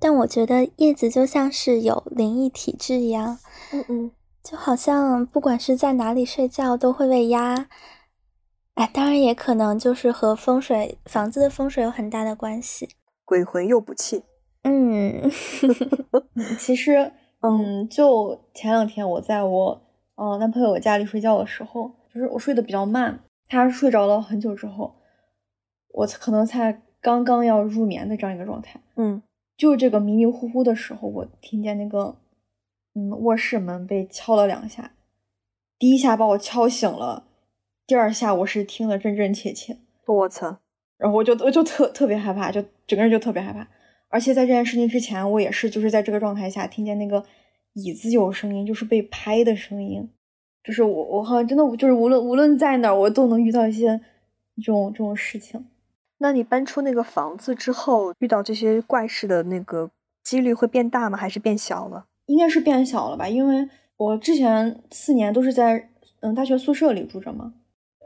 [0.00, 3.38] 但我觉得叶子就像是有灵异体质一样，
[3.74, 4.10] 嗯嗯，
[4.42, 7.66] 就好像不管是在哪里睡觉都会被压。
[8.74, 12.88] 哎，当然也可能就是和风水房子的风水有很大的关系，
[13.24, 14.22] 鬼魂又补气。
[14.62, 15.30] 嗯，
[16.58, 19.82] 其实，嗯，就前两天我在我
[20.14, 24.94] 呃男朋友家里睡觉的时候，就是我睡得比较慢，他睡着了很久之后。
[25.94, 29.22] 我可能才刚刚要入眠的这样一个状态，嗯，
[29.58, 32.16] 就这个迷迷糊糊的时候，我听见那个，
[32.94, 34.92] 嗯，卧室门被敲了两下，
[35.78, 37.26] 第一下把我敲醒了，
[37.86, 40.58] 第二下我是听得真真切切，我操，
[40.96, 43.66] 然后我就我就特特别害怕，就整个人就特别害怕，
[44.08, 47.24] 而且在这件事情之前，我也是就是在这个状态下听见那个
[47.74, 50.08] 椅子有声音，就是被拍的声音，
[50.62, 54.00] 就是我我好像真的就是无论无论在哪儿，我都能遇到一些
[54.56, 55.66] 这种这种事情。
[56.18, 59.90] 那你搬出那个房子之后，遇到这些怪事的那个
[60.22, 61.18] 几率会变大吗？
[61.18, 62.06] 还是变小了？
[62.26, 65.90] 应该是变小了吧，因为我之前四年都是在
[66.20, 67.54] 嗯大学宿舍里住着嘛，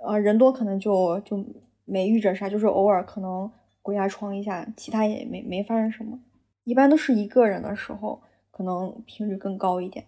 [0.07, 1.45] 啊人多可能就就
[1.85, 3.51] 没遇着啥，就是偶尔可能
[3.83, 6.19] 鬼压床一下，其他也没没发生什么。
[6.65, 10.07] 一般都是一个人的时候，可能频率更高一点。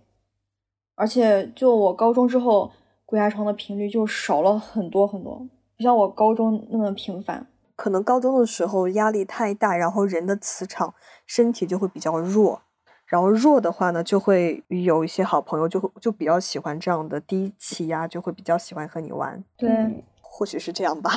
[0.95, 2.73] 而且就我高中之后，
[3.07, 7.47] 鬼压床的频率就少了很多很多，不像我高中那么频繁。
[7.77, 12.63] 可能高中的时候压力太大，然后人的磁场身体就会比较弱，
[13.09, 19.43] 然后弱的话呢，就会有一些好朋友就会就比较喜欢这样的低气压，就会比较喜欢和你玩。
[19.57, 19.69] 对，
[20.21, 21.11] 或许是这样吧。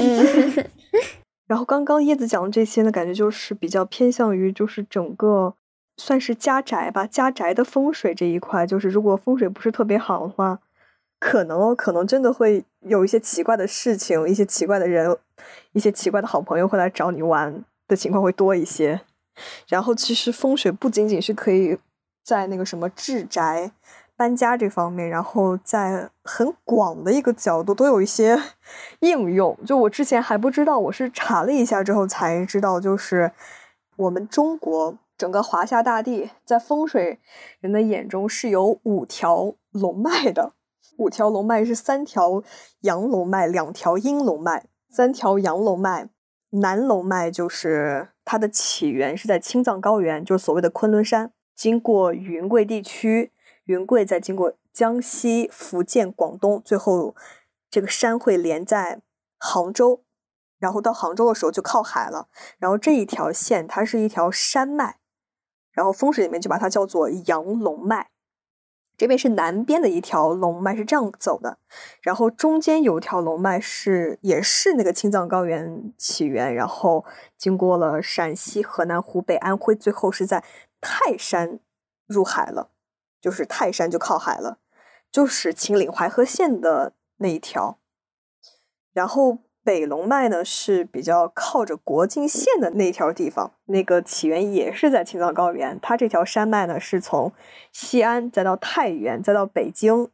[1.46, 5.54] 然后刚刚叶子讲的这些呢，感觉就是比较偏向于就是整个
[5.96, 10.58] 算是家宅吧，家宅的风水这一块，就是如果风水不是特别好的话。
[11.18, 15.16] 可能哦，可能真的会有一些奇怪的事情，一些奇怪的人，
[15.72, 19.00] 一些奇怪的好朋友会来找你玩的情况会多一些。
[19.68, 21.78] 然后，其实风水不仅仅是可以
[22.22, 23.70] 在那个什么置宅、
[24.16, 28.40] 搬家这方面，然后在很广的一个角度都有一些
[29.00, 29.56] 应用。
[29.66, 33.32] 就我之前还不知道，我是查了一下之后才知道，就是
[33.96, 37.18] 我们中国整个华夏大地在风水
[37.60, 40.52] 人的眼中是有五条龙脉的。
[40.98, 42.42] 五条龙脉是三条
[42.80, 44.64] 阳龙脉，两条阴龙脉。
[44.88, 46.08] 三条阳龙脉，
[46.60, 53.32] 南龙脉就是它的起源是在青藏高原，就是所谓的昆仑山，经过云贵地区，
[53.64, 57.14] 云贵再经过江西、福建、广东，最后
[57.70, 59.00] 这个山会连在
[59.38, 60.02] 杭州，
[60.58, 62.28] 然后到杭州的时候就靠海了。
[62.58, 64.98] 然后这一条线它是一条山脉，
[65.72, 68.10] 然后风水里面就把它叫做阳龙脉。
[68.96, 71.58] 这边是南边的一条龙脉，是这样走的，
[72.02, 77.04] 然后中间有一条龙脉是也是那个青藏高原起源，然后
[77.36, 80.42] 经过了陕西、河南、湖北、安徽，最后是在
[80.80, 81.60] 泰山
[82.06, 82.70] 入海了，
[83.20, 84.58] 就是泰山就靠海了，
[85.10, 87.78] 就是秦岭淮河线的那一条，
[88.92, 89.38] 然后。
[89.66, 95.76] 北龙脉呢是比较靠着国境线的那条地方，那个起源也是在青藏高原。
[95.82, 97.32] 它这条山脉呢是从
[97.72, 100.08] 西安再到太原，再到北京、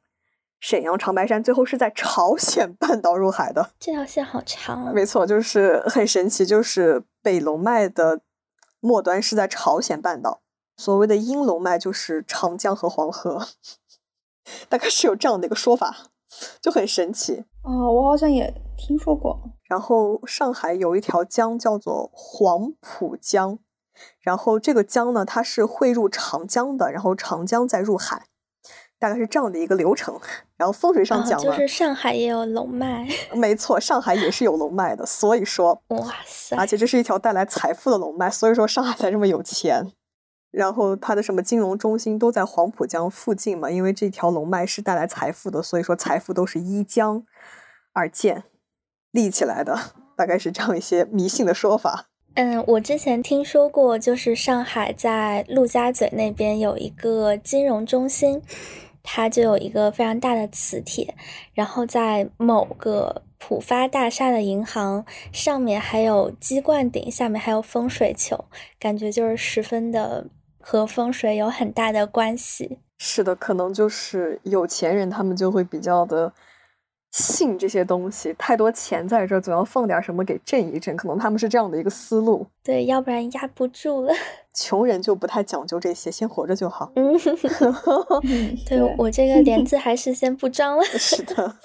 [0.58, 3.72] 沈阳、长白山，最后是在朝鲜半岛入海的。
[3.78, 4.86] 这条线好长。
[4.86, 8.22] 啊没错，就是很神奇，就是北龙脉的
[8.80, 10.40] 末端是在朝鲜半岛。
[10.78, 13.46] 所谓的阴龙脉就是长江和黄河。
[14.70, 15.94] 大概是有这样的一个说法，
[16.62, 17.44] 就很神奇。
[17.62, 19.40] 哦，我好像也听说过。
[19.64, 23.58] 然后上海有一条江叫做黄浦江，
[24.20, 28.26] 然后这个江呢，它是汇入长江的，然后长江再入海，
[28.98, 30.18] 大概是这样的一个流程。
[30.56, 39.92] 然后风水上讲呢，就是上海也有龙脉， 没错，上海也是有龙脉的，所以说，哇塞，而且这是一条带来财富的龙脉，所以说上海才这么有钱。
[40.52, 47.24] 然后它的什么金融中心都在黄浦江附近嘛，因为这条龙脉是带来财富的，所以说财富都是依江
[47.94, 48.44] 而建
[49.10, 49.78] 立起来的，
[50.14, 52.08] 大概是这样一些迷信的说法。
[52.34, 58.42] 嗯，我之前听说过，就是上海在陆家嘴那边有一个金融中心，
[59.02, 61.14] 它就有一个非常大的磁铁，
[61.54, 68.44] 然后在某个浦发大厦的银行上面还有鸡冠顶，下面还有风水球，
[68.78, 70.26] 感觉就是十分的。
[70.62, 72.78] 和风水有很大的关系。
[72.98, 76.32] 是的，可能就是有钱人，他们就会比较的
[77.10, 78.32] 信这些东西。
[78.38, 80.96] 太多钱在这，总要放点什么给震一震。
[80.96, 82.46] 可能他们是这样的一个思路。
[82.62, 84.14] 对，要不然压不住了。
[84.54, 86.92] 穷人就不太讲究这些，先活着就好。
[86.94, 87.18] 嗯，
[88.68, 90.84] 对我这个帘子还是先不装了。
[90.96, 91.56] 是的，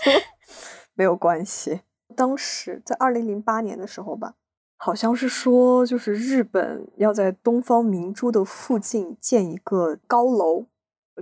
[0.95, 1.81] 没有关系。
[2.15, 4.33] 当时在二零零八年的时候吧。
[4.79, 10.65] 好像是说，就是日本要在东方明珠的附近建一个高楼，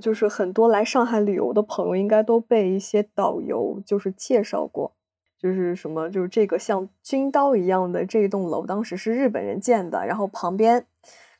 [0.01, 4.91] 就是很多来上海旅游的朋友应该都被一些导游就是介绍过，
[5.39, 10.85] 就是什么，就是这个像军刀一样的这一栋楼，当时是日本人建的，然后旁边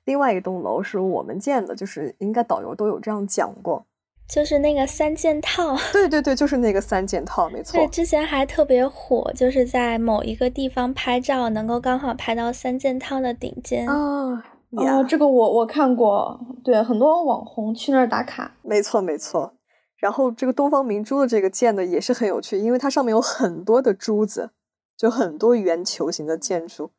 [0.06, 3.86] 另外一栋楼是我们建的，就是应该导游都有这样讲过。
[4.28, 7.78] 就是那个三件套， 对对对，就是那个三件套，没错。
[7.78, 14.44] 对，之前还特别火，就是在某一个地方拍照，能够刚好拍到三件套的顶尖啊。
[14.72, 18.58] 哦，这个我我看过，对，很多网红去那儿打卡。
[18.64, 19.54] 没错没错。
[19.98, 24.52] 然后这个东方明珠的这个建的也是很有趣，因为它上面有很多的珠子，
[24.98, 26.92] 就很多圆球形的建筑，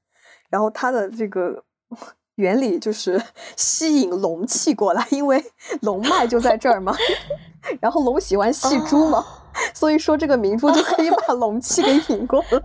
[0.48, 1.64] 然后它的这个。
[2.36, 3.20] 原理就是
[3.56, 5.44] 吸引龙气过来，因为
[5.82, 6.96] 龙脉就在这儿嘛。
[7.80, 9.26] 然后龙喜欢戏珠嘛，
[9.74, 12.58] 所以说这个明珠就可以把龙气给引过来。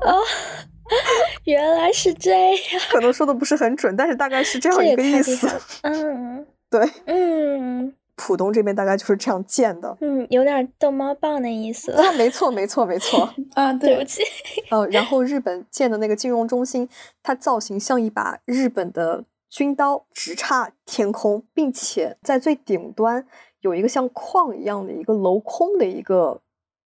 [1.46, 5.50] 原来是这样，可能说的不是很准，但是大概是这样一个意思。
[5.82, 9.98] 嗯，对，嗯，浦东这边大概就是这样建的。
[10.02, 11.94] 嗯，有点逗猫棒的意思。
[11.94, 13.28] 啊，没错，没错，没错。
[13.56, 14.22] 啊，对不起。
[14.70, 16.88] 哦，然后日本建的那个金融中心，
[17.24, 19.24] 它造型像一把日本的。
[19.52, 23.28] 军刀直插天空，并且在最顶端
[23.60, 26.42] 有一个像框一样的一个镂空的一个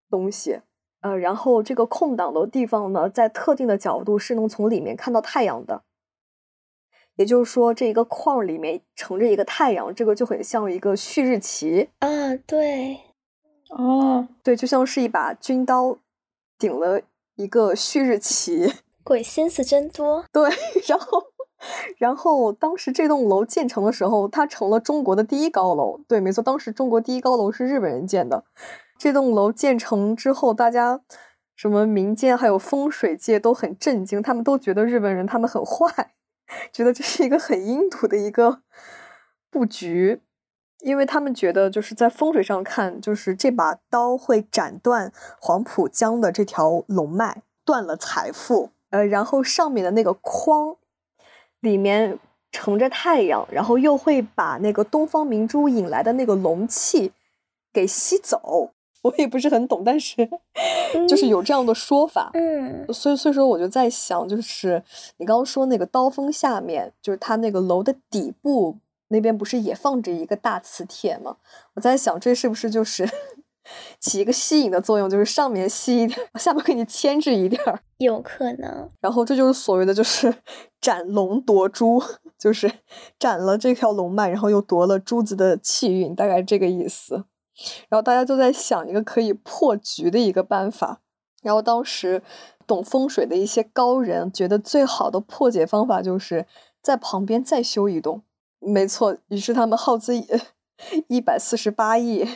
[0.09, 0.59] 东西，
[1.01, 5.83] 呃，然后这个空档的地方呢，在特定的角度是能从里面看到太阳的，
[7.17, 12.99] 也就是说，这一个框里面盛着一个太阳，这个就很像一个旭日旗啊，对，
[13.69, 15.99] 哦，对，就像是一把军刀
[16.57, 16.99] 顶了
[17.35, 18.73] 一个旭日旗，
[19.03, 20.49] 鬼心思真多，对，
[20.87, 21.34] 然后。
[21.97, 25.99] 然后当时这栋楼建成的时候，它成了中国的第一高楼。
[26.07, 28.43] 对，没错，当时中国第一高楼是日本人建的。
[28.97, 31.01] 这栋楼建成之后，大家
[31.55, 36.13] 什么民间还有风水界都很震惊，他们都觉得日本人他们很坏，
[36.71, 38.61] 觉得这是一个很阴毒的一个
[39.49, 40.21] 布局，
[40.79, 48.71] 因为他们觉得就是在风水上看，就是这把刀会斩断黄浦江的这条龙脉，断了财富。
[48.91, 50.77] 呃，然后上面的那个框。
[51.65, 52.17] 里面
[52.51, 57.11] 盛着太阳，然后又会把那个东方明珠引来的那个龙气
[57.73, 58.71] 给吸走。
[59.01, 60.27] 我也不是很懂，但是
[61.07, 62.31] 就是有这样的说法。
[62.33, 64.81] 嗯，所以所以说我就在想，就是
[65.17, 68.77] 你刚刚说那个刀锋下面，就是它那个楼的底部
[69.09, 71.37] 那边，不是也放着一个大磁铁吗？
[71.75, 73.07] 我在想，这是不是就是？
[73.99, 78.89] 起一个吸引的作用，就是上面吸一点，下面给你牵制一点儿，有可能。
[79.01, 80.33] 然后这就是所谓的，就是
[80.79, 82.01] 斩龙夺珠，
[82.37, 82.71] 就是
[83.17, 87.25] 斩了这条龙脉，然后又夺了珠子的气运，大概这个意思。
[87.89, 91.01] 然后大家都在想一个可以破局的一个办法。
[91.41, 92.21] 然后当时
[92.67, 96.45] 懂风水的一些高人觉得最好的破解方法就是
[96.81, 98.23] 在旁边再修一栋。
[98.59, 100.15] 没错，于是他们耗资
[101.07, 102.27] 一 百四十八亿。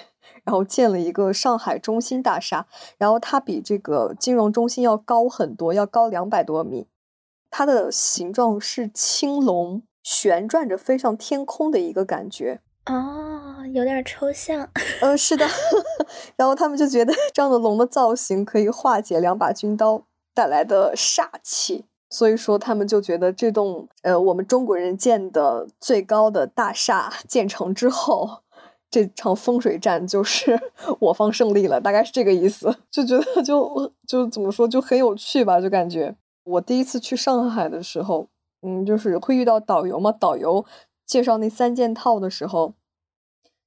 [0.43, 2.65] 然后建了一个上海中心大厦，
[2.97, 6.87] 然后它比这个金融中心要高很多，要高两百多米。
[7.51, 14.69] 它的形状是青龙旋转着飞上天空的一个感觉哦，有点抽象。
[15.01, 15.47] 嗯，是的。
[16.37, 28.43] 然后他们就觉得这样的龙的造型可以化解两把军刀带来的煞气，所以说他们就觉得这栋呃我们中国人建的最高的大厦建成之后。
[28.91, 30.59] 这场风水战就是
[30.99, 32.75] 我方胜利了，大概是这个意思。
[32.89, 38.27] 就觉得就 就怎么说，就很有趣吧，就感觉我第一次去上海的时候，
[38.61, 40.65] 嗯，就是会遇到导游嘛，导游
[41.05, 42.73] 介绍那三件套的时候，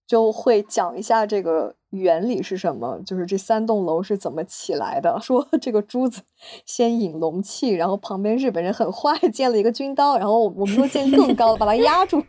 [0.06, 5.18] 就会讲一下这个原理是什么，就是这三栋楼是怎么起来的。
[5.22, 6.22] 说这个珠子
[6.66, 12.22] 先引龙气，然后旁边日本人很坏，建了一个军刀，然后我们又建更高的，把它压住。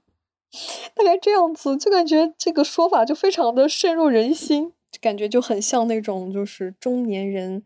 [0.96, 7.64] 大概这样子，就感觉这个说法就非常的深入人心，感觉就很像那种就是中年人，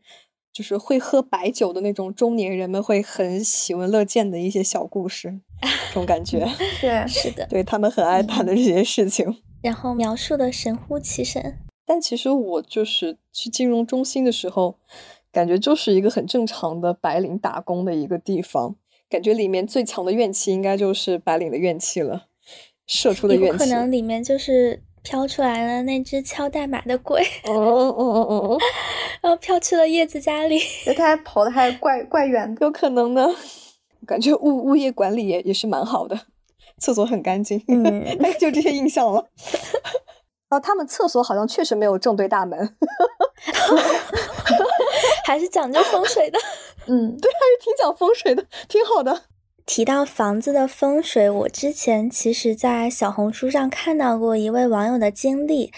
[0.53, 5.39] 就是会喝白酒的那种中年人们会很喜闻乐见的一些小故事，
[5.89, 6.47] 这种感觉。
[6.79, 11.59] 对，是的，对他们很爱谈的这些事情，然后描述的神乎其神。
[11.85, 14.77] 但其实我就是去金融中心的时候，
[15.31, 18.75] 感觉就是一个很正常的白领打工的一个地方，
[19.09, 22.26] 感觉里面最强的怨气应该就是白领的怨气了。
[22.87, 28.57] 射出的怨气，可能里面就是飘出来了那只敲代码的鬼，哦哦哦哦哦，
[29.21, 30.59] 然后飘去了叶子家里，
[30.97, 33.29] 他还跑的还怪怪远的，有可能呢。
[34.05, 36.17] 感觉物物业管理也也是蛮好的，
[36.79, 38.05] 厕所很干净，嗯，
[38.39, 39.27] 就这些印象了。
[40.49, 42.77] 哦，他们厕所好像确实没有正对大门，
[45.25, 46.39] 还是讲究风水的。
[46.85, 49.23] 嗯，对，还是挺讲风水的，挺好的。
[49.67, 55.71] 提到房子的风水，我之前其实在小红书上看到过一位网友的经历，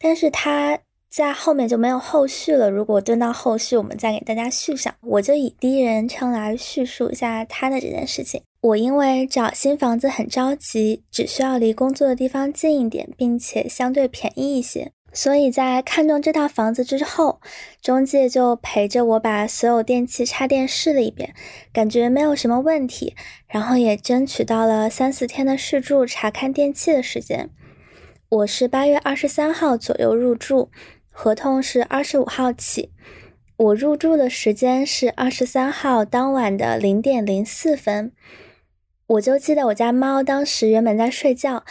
[0.00, 2.68] 但是他在后面就没有后续了。
[2.68, 4.92] 如果蹲到后续，我们再给大家续上。
[5.00, 8.42] 我就以第一人称来叙述一下他的这件事情。
[8.62, 14.90] 我因为找新房子很着急，只需要离工作的地方近一点，并且相对便宜一些。
[15.16, 17.40] 所以在看中这套房子之后，
[17.80, 21.34] 中介就陪着我把所有电器插电试了一遍，
[21.72, 23.16] 感觉没有什么问题，
[23.48, 27.48] 然后也争取到了三四天的试住查看电器的时间。
[28.28, 30.68] 我是八月二十三号左右入住，
[31.10, 32.92] 合同是二十五号起。
[33.56, 38.12] 我入住的时间是二十三号当晚的零点零四分，
[39.06, 41.64] 我就记得我家猫当时原本在睡觉。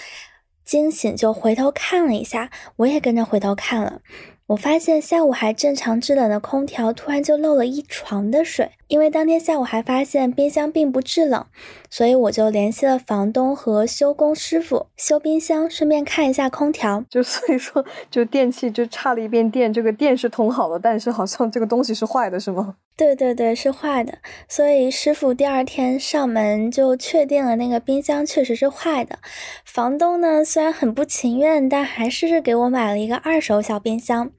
[0.66, 4.01] 惊醒就回头看了一下，我也跟着回头看了。
[4.47, 11.47] 我发现下午还正常制冷的空调突然就漏了一床的水，因为当天下午还发现冰箱并不制冷，
[11.96, 17.06] 所以我就联系了房东和修工师傅修冰箱，顺便看一下空调。
[17.10, 22.76] 就 所以说，就电器就差了一遍电，这个电是通好了，但是好像这个东西是坏的，是吗？
[22.98, 24.18] 对对对，是坏的。
[24.50, 29.20] 所以师傅第二天上门就确定了那个冰箱确实是坏的。
[29.64, 34.32] 房东呢虽然很不情愿，但还是给我买了一个二手小冰箱。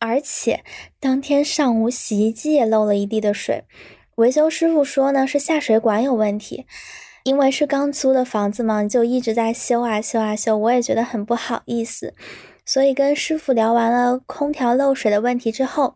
[0.00, 0.62] 而且
[1.00, 3.64] 当天上午洗衣机也漏了一地的水，
[4.16, 6.66] 维修师傅说呢是下水管有问题。
[7.24, 12.12] 因为是刚租的房子嘛，就一直在修啊修啊修，我也觉得很不好意思，
[12.66, 15.94] 所以跟师傅聊完了空调漏水的问题之后。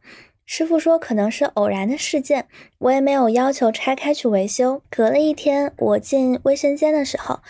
[0.51, 2.47] 师傅说可能是偶然的事件，
[2.79, 4.81] 我也没有要求拆开去维修。
[4.89, 7.41] 隔了一天，我进卫生间的时候，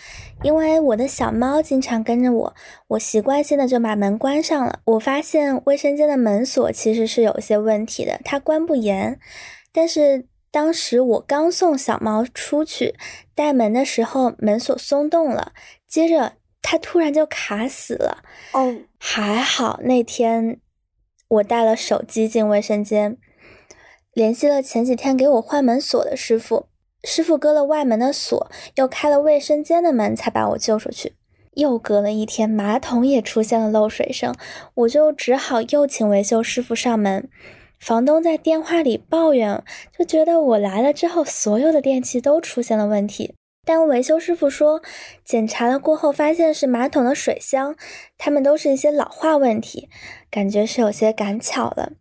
[0.43, 2.55] 因为我的小猫经常跟着我，
[2.89, 4.81] 我习惯性的就把门关上了。
[4.83, 9.17] 我发现卫生间的门锁其实是有些问题的，它关不严。
[9.71, 12.95] 但是当时我刚送小猫出去
[13.35, 15.53] 带门的时候，门锁松动了，
[15.87, 18.23] 接着它突然就卡死了。
[18.53, 20.59] 哦，还好那天。
[21.27, 23.17] 我带了手机进卫生间，
[24.13, 26.65] 联系了前几天给我换门锁的师傅。
[27.03, 31.13] 师傅割了外门的锁，又开了卫生间的门，才把我救出去。
[31.53, 34.33] 又隔了一天，马桶也出现了漏水声，
[34.73, 37.29] 我就只好又请维修师傅上门。
[37.79, 39.63] 房东在电话里抱怨，
[39.97, 43.33] 就觉得我来了之后，所有的电器都出现了问题。
[43.65, 44.81] 但维修师傅说，
[45.23, 47.75] 检查了过后发现是马桶的水箱，
[48.17, 49.89] 它们都是一些老化问题，
[50.31, 51.93] 感觉是有些赶巧了。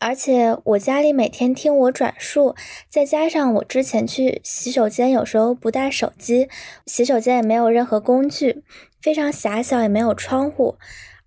[0.00, 2.54] 而且我家里每天听我转述，
[2.88, 6.48] 再加上我之前去洗手间有时候不带手机，
[6.86, 8.62] 洗手间也没有任何工具，
[9.00, 10.76] 非常狭小，也没有窗户，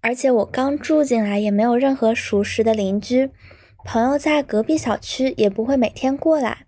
[0.01, 3.31] 而且我刚住进来也没有任何熟识的邻居，
[3.89, 6.65] 朋友在隔壁小区也不会每天过来。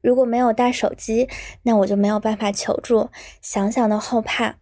[0.00, 1.28] 如果没有带手机，
[1.64, 3.10] 那我就没有办法求助，
[3.42, 4.54] 想想都后怕。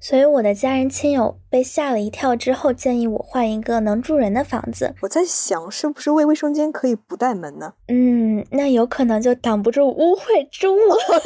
[0.00, 4.94] 所以我的家人亲友被吓了一跳之后，建议我换一个能住人的房子。
[5.02, 7.74] 我在想，是不是卫卫生间可以不带门呢？
[7.88, 10.74] 嗯，那有可能就挡不住污秽之物，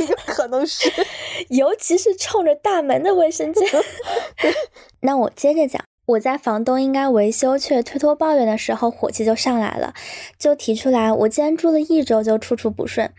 [0.09, 0.91] 有可能是，
[1.51, 3.67] 尤其是冲着大门的卫生间。
[5.03, 5.81] 那我接着讲。
[6.07, 9.93] 我在房东应该维修却推脱抱怨的时候，火气就上来了，
[10.39, 13.11] 就提出来我既然住了一周就处处不顺，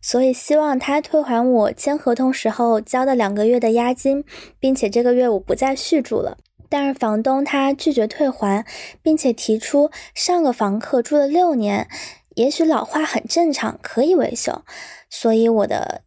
[0.00, 4.24] 所以希望他退还我签合同时候交的两个月的押金，
[4.60, 6.38] 并且这个月我不再续住了。
[6.68, 8.64] 但是房东他拒绝退还，
[9.02, 11.88] 并且提出上个房客住了六年，
[12.36, 14.62] 也许老化很正常，可以维修。
[15.08, 16.02] 所以我的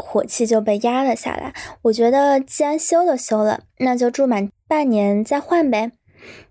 [0.00, 1.54] 火气就被压了下来。
[1.82, 5.92] 我觉得既然修都修了，那就住满半年再换呗。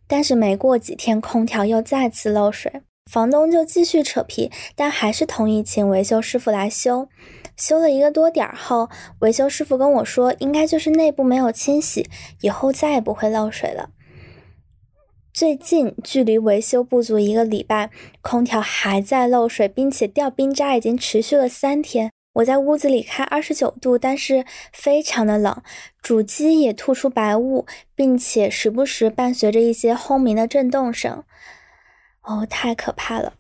[0.08, 2.82] 但是没过几天，空调又再次漏水，
[3.12, 7.08] 房东就继续扯皮，但还是同意请维修师傅来修。
[7.56, 8.90] 修了一个多点儿后，
[9.20, 12.10] 维修师傅跟我说，应该就是内部没有清洗，
[12.42, 13.90] 以后再也不会漏水了。
[15.32, 17.92] 最近距离维修不足一个礼拜，
[18.22, 22.12] 空调还在漏水，并且掉冰渣已经持续了三天。
[22.40, 25.62] 我在屋子里开二十九度，但是非常的冷，
[26.02, 27.66] 主机也吐出白雾，
[27.96, 31.24] 并且时不时伴随着一些轰鸣的震动声。
[32.22, 33.34] 哦，太可怕了！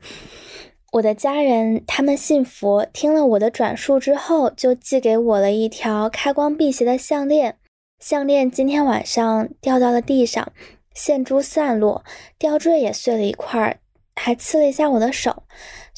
[0.93, 7.57] 我的家人他们信佛，听了我的转述之后，就寄给我了一条开光辟邪的项链。
[7.99, 10.51] 项链今天晚上掉到了地上，
[10.93, 12.03] 线珠散落，
[12.37, 13.79] 吊坠也碎了一块，
[14.15, 15.43] 还刺了一下我的手。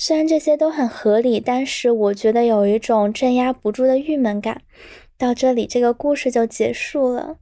[0.04, 4.64] 虽然这些都很合理，但是我觉得有一种镇压不住的郁闷感。
[5.16, 7.36] 到这里，这个故事就结束了，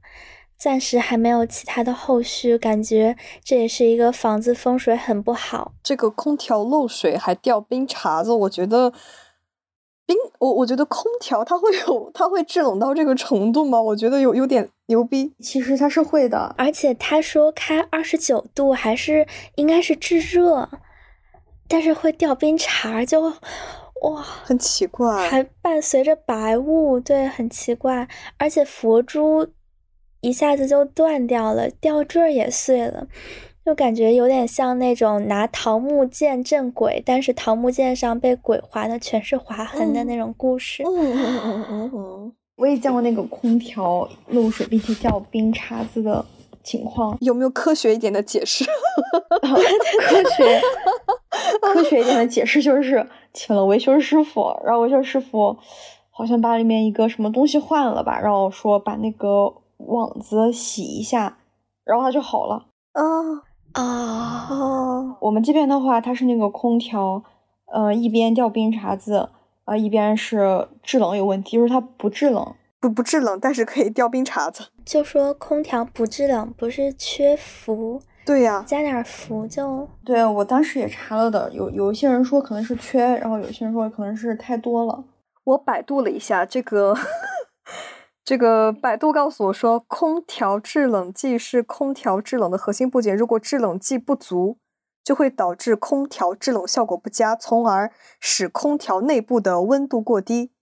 [0.58, 2.58] 暂时还没有其他的后续。
[2.58, 5.72] 感觉这也是一个房子风水很不好。
[5.82, 8.92] 这个空调漏水还掉冰碴子，我觉得
[10.04, 13.80] 冰，我我觉得空调它会有，它会制冷到这个程度吗？
[13.80, 15.32] 我觉得有有点牛逼。
[15.40, 20.68] 其实它是会的，而且他说开二十九度还是应该是制热。
[21.70, 23.22] 但是会掉冰碴，就
[24.02, 28.08] 哇，很奇怪，还伴随着白雾，对，很奇怪。
[28.38, 29.46] 而且佛珠
[30.20, 33.06] 一下子就断掉了，吊坠也碎了，
[33.64, 40.82] 就感觉有点像那种拿桃木剑镇鬼，但是桃木剑上被鬼划的全是划痕的那种故事。
[40.82, 46.24] 嗯嗯嗯嗯嗯，我也见过那个空调漏水并且掉冰碴子的
[46.62, 48.64] 情况，有没有科学一点的解释？
[48.64, 50.60] 科学。
[51.62, 55.56] 科学一点的解释就是请了维修师傅，然后维修师傅
[56.10, 61.38] 好像把里面一个什么东西换了吧，然后说把那个网子洗一下，
[61.84, 62.66] 然后它就好了。
[62.92, 63.02] 啊
[63.72, 65.16] 啊啊！
[65.20, 67.22] 我们这边的话，它是那个空调，
[67.72, 69.28] 呃，一边掉冰碴子，
[69.64, 74.68] 啊，一边是制冷有问题，就是它不制冷，不不制冷，但是可以掉冰碴子。
[74.84, 78.02] 就说空调不制冷，不是缺氟。
[78.24, 79.88] 对呀，加点氟就。
[80.04, 85.04] 对，我当时也查了的，有有一些人说可能是缺，然后有些人说可能是太多了。
[85.44, 86.94] 我百度了一下，这个
[88.24, 94.58] 这个百度告诉我说，空调制冷剂是空调制冷的核心部件，如果制冷剂不足，
[95.02, 100.52] 就会导致空调制冷效果不佳，从而使空调内部的温度过低，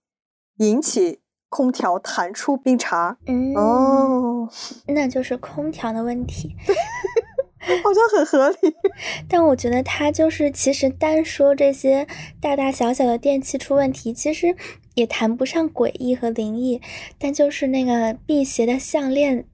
[0.57, 3.15] 引起空调弹出冰碴。
[3.27, 4.49] 嗯哦，
[4.87, 6.55] 那就是空调的问题。
[7.83, 8.73] 好像很合理，
[9.27, 12.07] 但我觉得他就是其实单说这些
[12.41, 14.55] 大大小小的电器出问题，其实
[14.95, 16.81] 也谈不上诡异和灵异，
[17.19, 19.45] 但就是那个辟邪的项链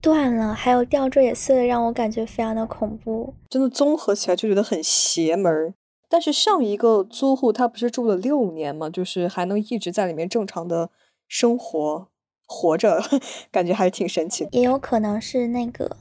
[0.00, 3.34] 断了，还有吊坠也碎了，让我感觉非常的恐怖。
[3.48, 5.74] 真的综合起来就觉得很邪门。
[6.06, 8.90] 但是上一个租户他不是住了六年吗？
[8.90, 10.90] 就是还能一直在里面正常的
[11.28, 12.08] 生活
[12.46, 13.02] 活着，
[13.50, 14.50] 感觉还是挺神奇的。
[14.52, 15.96] 也有可能是那个。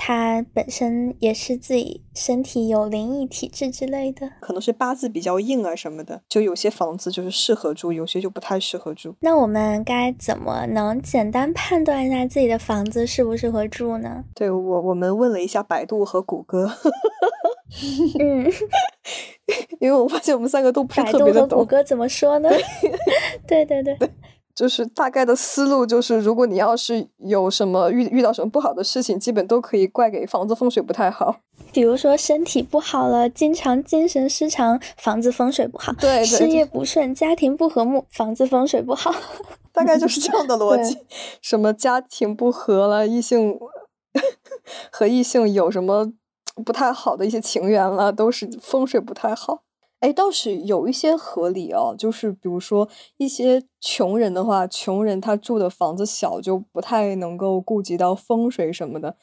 [0.00, 9.16] 他本身也是自己身体有灵异体质之类的，可能是八字比较硬啊什么的，就有些房子就是适合住，有些就不太适合住。
[9.22, 14.24] 那我们该怎么能简单判断一下自己的房子适不适合住呢？
[14.36, 16.70] 对我，我们问了一下百度和谷歌，
[18.20, 18.48] 嗯，
[19.80, 21.42] 因为我发现我们三个都不是特别的懂。
[21.42, 22.48] 百度和谷歌怎么说呢？
[23.48, 23.98] 对 对对。
[24.58, 31.36] 就是大概的思路，就是如果你要是有什么遇遇到什么不好的事情，基本都可以怪给房子风水不太好。
[31.72, 39.14] 比如说身体不好了，经常精神失常，房子风水不好；对对，事业不顺，家庭不和睦，房子风水不好。
[39.72, 40.98] 大概就是这样的逻辑。
[41.40, 43.56] 什么家庭不和了，异性
[44.90, 46.12] 和异性有什么
[46.64, 49.62] 不太好的一些情缘了，都是风水不太好。
[50.00, 59.16] 哎，倒是有一些合理哦，就是比如说一些穷人的话，穷人他住的房子小，就不太能够顾及到风水什么的。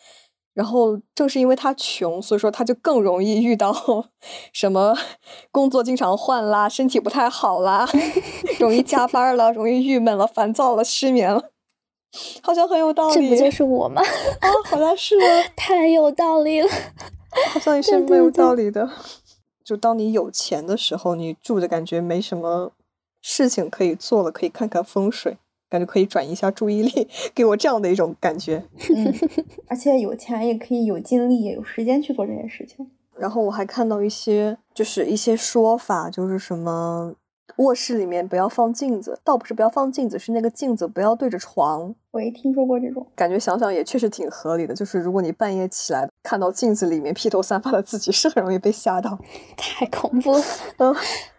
[0.54, 3.76] 然后正是因为他穷，所以说他就更容易遇到
[4.54, 4.96] 什么
[5.52, 7.86] 工作经常换啦，身体不太好啦，
[8.58, 11.52] 容易加班了，容易郁闷了，烦躁了，失眠了，
[12.42, 13.14] 好像很有道理。
[13.16, 14.02] 这不就是我吗？
[14.40, 16.70] 啊， 好像是啊，太有道理了，
[17.54, 18.90] 好像也是没有道理的。
[19.66, 22.72] 就当你有钱的时候，你住的感觉没什么
[23.22, 25.38] 事情可以做了，可以看看风水。
[25.68, 28.64] 感觉可以转移一下注意力， 给我这样的一种感觉。
[28.96, 29.14] 嗯，
[29.68, 32.90] 而且有钱也可以有精力、有时间去做这件事情。
[33.18, 37.16] 然后我还看到一些，就是一些说法，就是什么
[37.58, 41.94] 卧室里面不要放镜子，倒不是不要放镜子，是那个镜子不要对着床。
[42.12, 44.76] 我也听说过这种，感觉想想也确实挺合理的。
[44.76, 49.20] 就是如果你半夜起来看到镜子里面披头散发的自己，是很容易被吓到。
[49.56, 50.44] 太恐怖了，
[50.80, 50.96] 嗯，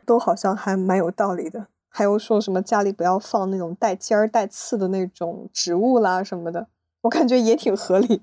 [0.07, 1.67] 都好像还蛮有道理的。
[1.91, 6.69] 还有说什么家里不要放那种带尖儿带刺的那种植物啦什么的，
[7.03, 8.23] 我感觉也挺合理。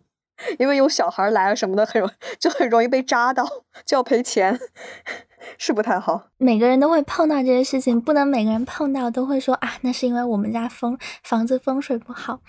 [0.58, 2.10] 因为有小孩来了什么的，很容
[2.40, 3.46] 就很容易被扎到，
[3.86, 4.60] 就要赔钱，
[5.60, 6.28] 是不太好。
[6.38, 12.40] 每个人都会碰到这些事情，不能每个人碰到都会说啊，那是因为我们家风房子风水不好。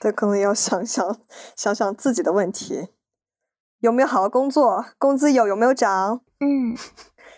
[0.00, 1.18] 对，可能要想想
[1.56, 2.88] 想想自己的问题，
[3.84, 6.22] 有没有好好工作，工资有有没有涨？
[6.40, 6.74] 嗯，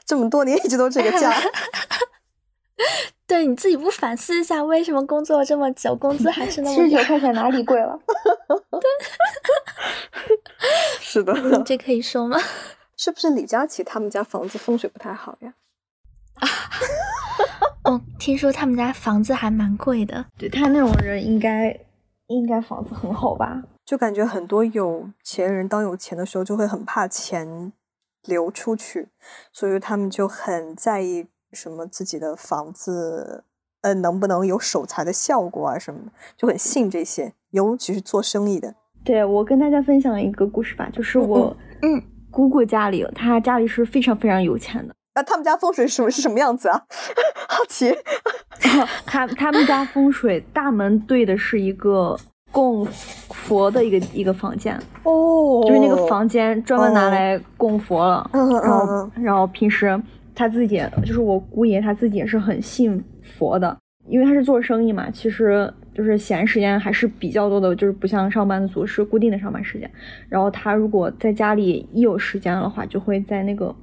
[0.05, 1.34] 这么多年一直都这个价。
[3.26, 6.76] 对你自己不反思一下，为什么工作了这么久，工资还是那么？
[6.76, 7.99] 七十九块钱哪里贵了？
[11.01, 11.34] 是的，
[11.64, 12.38] 这可以说吗？
[12.97, 15.53] 是不是李佳琦他们家房子风水不太好呀？
[16.34, 16.47] 啊，
[17.90, 20.24] 哦，听说他们家房子还蛮贵的。
[20.38, 21.76] 对他那种人，应该
[22.28, 23.61] 应该房子很好吧？
[23.87, 27.72] 就感觉很多有钱人当有钱的时候，就会很怕钱
[28.24, 29.09] 流出去，
[29.53, 31.28] 所以他们就很在意。
[31.53, 33.45] 什么自己的房子，
[33.80, 35.78] 呃，能不能有守财的效果啊？
[35.78, 38.74] 什么的，就很信这些，尤其是做生意的。
[39.05, 44.95] 对我跟大家分享一个故事吧，就是我，嗯，姑姑家里，她家里是非常非常有钱的。
[45.14, 46.84] 那他们家风水什么是什么样子啊？
[47.49, 47.97] 好奇。
[49.07, 52.18] 他他们家风水大门对的是一个
[52.57, 60.00] 供佛的一个一个房间哦，就是那个房间专门拿来供佛了，然后然后平时。
[60.38, 63.74] 他自己就是我姑爷，他自己也是很信佛的，
[64.07, 69.90] 因为他是做生意嘛，其实就是闲时间还是比较多的，就是不像上班族是固定的上班时间。
[70.28, 73.74] 然后他如果在家里一有时间的话，就会在那个，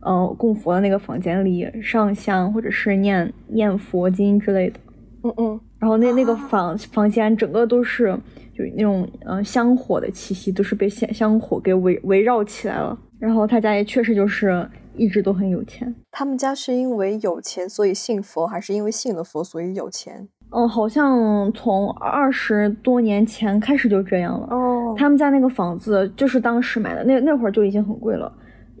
[0.00, 4.80] 呃，供佛的那个房间里上香，或者是念念佛经之类的。
[5.22, 5.60] 嗯嗯。
[5.78, 8.16] 然后那那个房房间整个都是
[8.52, 12.98] 就是那种呃香火的气息，都是被香香火给围围绕起来了。
[13.18, 14.68] 然后他家也确实就是。
[15.00, 15.94] 一直都很有钱。
[16.10, 20.28] 他们家是因为有钱所以信佛，还是因为信了佛所以有钱？
[20.50, 24.48] 嗯，好像从二十多年前开始就这样了。
[24.50, 28.32] 哦，他们家那个房子就是当时买的，那那会儿就已经很贵了，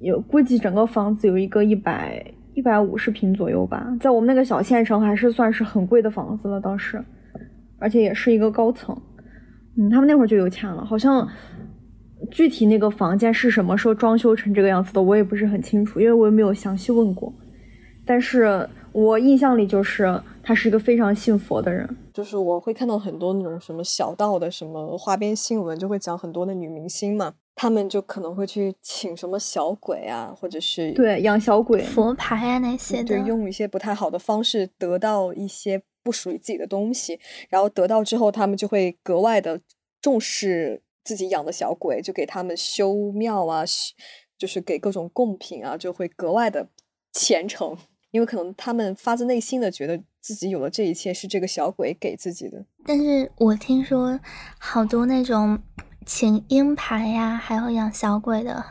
[0.02, 2.20] 有估计整个房子有一个一百
[2.58, 7.00] 一百五十平左右吧，在我们那个小县城还是算是很贵的房子了，当时，
[7.78, 9.00] 而且也是一个高层。
[9.76, 11.28] 嗯，他们那会儿就有钱了，好像。
[12.32, 17.32] 具体那个房间是什么时候装修成这个样子的，我也不是很清楚，因为我也没有详细问过。
[18.04, 21.88] 但是我印象里就是他是一个非常信佛的人。
[22.12, 39.60] 就是我会看到很多那种什么小道的什么花边新闻，就会讲很多的女明星嘛，她们就可能会去请什么小鬼啊，或者是对养小鬼、佛牌啊那些的，对，用一些不太好的方式得到一些不属于自己的东西，然后得到之后，他们就会格外的
[40.00, 40.82] 重视。
[41.04, 43.64] 自己养的小鬼，就给他们修庙啊，
[44.36, 46.68] 就是给各种贡品啊，就会格外的
[47.14, 47.74] 虔诚，
[48.10, 52.62] 因为可能他们发自内心的觉得自己有了这一切是这个小鬼给自己的。
[52.84, 54.20] 但是我听说
[54.58, 55.58] 好多那种
[56.08, 58.64] 请鹰牌呀，还有养小鬼的，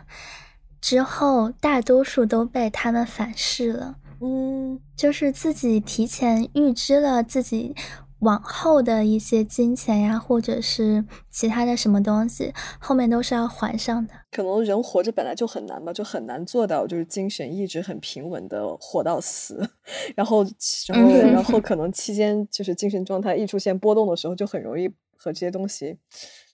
[0.81, 3.97] 之后大多数都被他们反噬了。
[4.19, 7.75] 嗯，就是自己提前预知了自己。
[8.21, 14.13] 往后的一些金钱呀，或者是其他的什么东西，后面都是要还上的。
[14.31, 19.69] 可能人活着本来就很难吧，就很难做到，就是精神一直很平稳的活到死。
[20.17, 20.43] 然后，
[20.87, 25.99] 然后，然后可能期间就是精神状态一出现波动的时候，就很容易和这些东西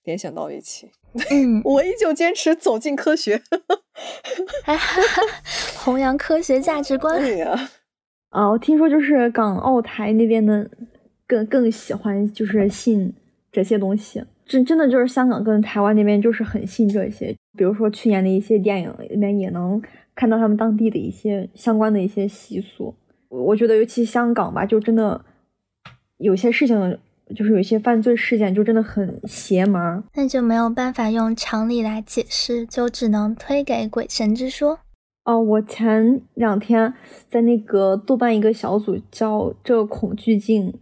[0.03, 0.89] 联想到一起。
[1.31, 3.41] 嗯， 我依旧坚持走进科学
[5.83, 7.19] 弘扬科学价值观。
[7.19, 7.69] 对呀，
[8.29, 10.69] 啊，我听说就是港澳台那边的。
[11.25, 13.11] 更更喜欢就是信
[13.49, 17.33] 这些东西，真真的就是香港跟台湾那边就是很信这些。
[17.57, 19.81] 比如说去年的一些电影里面也能
[20.13, 22.93] 看到他们当地的一些相关的一些习俗。
[23.29, 25.23] 我觉得尤其香港吧，就真的
[26.17, 26.99] 有些事情，
[27.33, 30.03] 就是有一些犯罪事件就真的很邪门。
[30.15, 34.79] 那就没有办法用常理来解释，就只能推给鬼神之说。
[35.25, 36.93] 哦，我前两天
[37.29, 40.73] 在那个豆瓣一个小组叫“这恐惧镜”。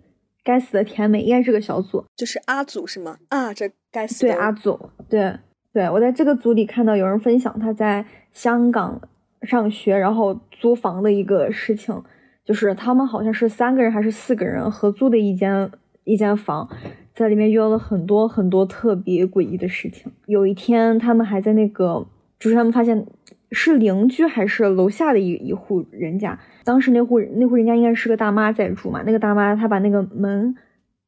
[0.43, 3.15] 该死的甜美应该是个小组，就是阿祖是吗？
[3.29, 5.37] 啊，这该死对阿祖，对
[5.71, 8.99] 对，我在这个组里看到有人分享他在香港
[9.43, 11.95] 上学，然后租房的一个事情，
[12.43, 15.69] 就是他们好像是三个人还是四个人合租的一间
[16.03, 16.69] 一间房，
[17.13, 20.11] 在里面遇到了很多很多特别诡异的事情。
[20.25, 22.07] 有一天，他们还在那个，
[22.39, 23.05] 就是他们发现
[23.51, 30.55] 是邻居还是楼下的一一户人家，当时那户那户人家应该是个大妈在住嘛，那个大妈她把那个门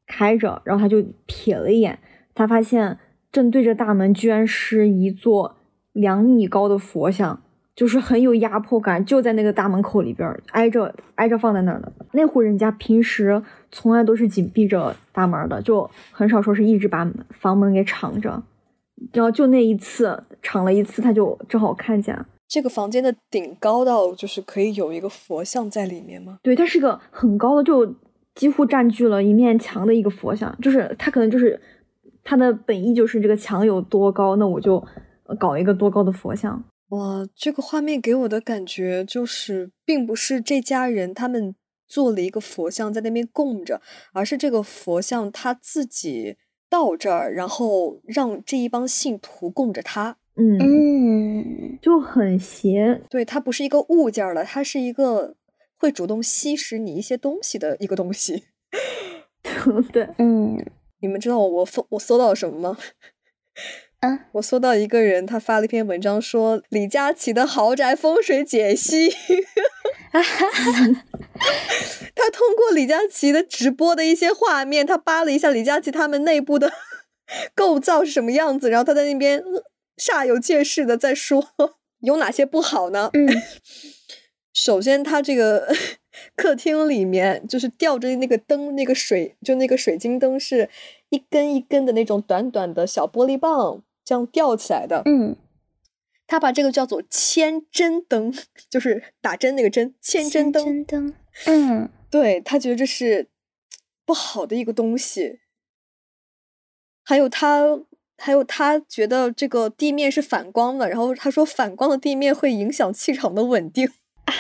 [0.06, 2.00] 开着，然后她就瞥了一眼，
[2.36, 3.00] 她发现
[3.32, 5.56] 正对着大门居然是一座
[5.92, 7.42] 两米高的佛像。
[7.76, 11.92] 就是很有压迫感，就在那个大门口里边，挨着挨着放在那儿的。
[12.12, 18.44] 那户人家平时从来都是紧闭着大门的，就很少说是一直把房门给敞着。
[19.12, 22.18] 然后就那一次敞了一次，他就正好看见
[22.48, 26.38] 这个房间的顶高到就是可以有一个佛像在里面吗？
[26.44, 27.96] 对，它是个很高的，就
[28.36, 30.56] 几乎占据了一面墙的一个佛像。
[30.62, 31.60] 就是它可能就是
[32.24, 34.82] 它的本意就是这个墙有多高，那我就
[35.40, 36.64] 搞一个多高的佛像。
[36.94, 41.56] 哇，这个画面给我的感觉就是，并不是这家人他们
[41.88, 43.82] 做了一个佛像在那边供着，
[44.14, 46.38] 而是这个佛像他自己
[46.70, 50.18] 到这儿，然后让这一帮信徒供着他。
[50.36, 53.02] 嗯，就很邪。
[53.10, 55.36] 对，它不是一个物件了，它是一个
[55.78, 58.46] 会主动吸食你一些东西的一个东西。
[59.92, 60.58] 对，嗯，
[61.02, 62.78] 你们知道我我搜我搜到了什么吗？
[64.04, 69.10] 嗯，我搜到一个人，他发了一篇文章，说李佳琦的豪宅风水解析。
[72.14, 76.70] 他通过李佳琦的直播的一些画面，他扒了一下李佳琦他们内部的
[77.56, 79.42] 构造是什么样子，然后他在那边
[79.96, 81.42] 煞有介事的在说
[82.02, 83.10] 有哪些不好呢？
[83.14, 83.26] 嗯，
[84.54, 85.74] 首先他这个
[86.36, 90.70] 客厅里面就是吊着那个灯，那个水就那个水晶灯是
[91.08, 93.82] 一根一根的那种短短的小玻璃棒。
[94.06, 95.36] 这样吊起来的，嗯，
[96.28, 98.34] 他把这个叫做千针灯，
[98.70, 101.14] 就是打针那个针，千针灯，针灯，
[101.46, 103.30] 嗯， 对他觉得这是
[104.06, 105.40] 不好的一个东西。
[107.06, 107.82] 还有他，
[108.18, 113.90] 还有他觉得这个地面是反光的，然后他说反光的地面会影响气场的稳定。
[114.26, 114.34] 啊，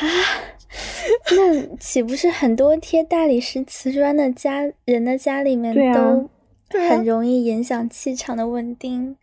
[1.35, 6.29] 那岂不是很多贴大理石瓷砖的家人的家里面都？
[6.69, 9.15] 很容易影响气场的稳定，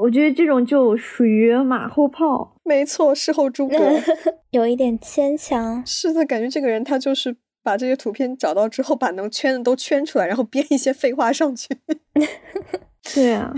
[0.00, 2.56] 我觉得这种就属于马后炮。
[2.64, 3.76] 没错，事后诸葛，
[4.50, 5.84] 有一点牵强。
[5.84, 11.68] 是的，感觉这个人他就是把这些图片找到之后，把能圈的都圈出来，然后编一些废话上去。
[13.14, 13.52] 对啊，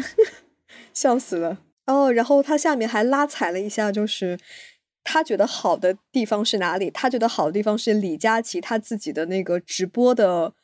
[0.94, 1.60] 笑死了。
[1.86, 4.38] 哦，然后他下面还拉踩了一下，就是
[5.02, 6.90] 他觉得好的地方是哪里？
[6.90, 10.54] 他觉得好的地方是李佳琦他自己的那个直播的。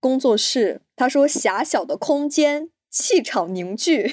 [0.00, 4.12] 工作室，他说狭小的空间，气场凝聚，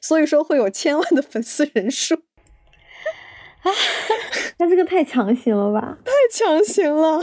[0.00, 2.14] 所以说会有千万的粉丝人数。
[3.62, 3.70] 啊，
[4.58, 5.98] 那这个太强行了吧？
[6.04, 7.20] 太强行了。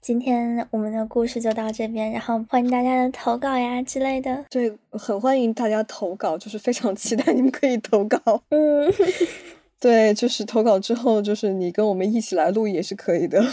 [0.00, 4.44] 今天我们的故事就到这边，然后欢迎大家的投稿呀之类的。
[4.48, 8.42] 对，很欢迎大家投稿，就是非常期待你们可以投稿。
[8.50, 8.92] 嗯，
[9.80, 13.44] 对，就是投稿之后，就是你跟我们一起来录也是可以的，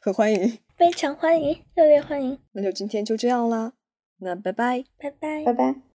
[0.00, 0.58] 很欢迎。
[0.76, 2.38] 非常欢迎，热烈欢迎。
[2.52, 3.72] 那就今天就这样啦，
[4.18, 5.84] 那拜拜，拜拜，拜拜。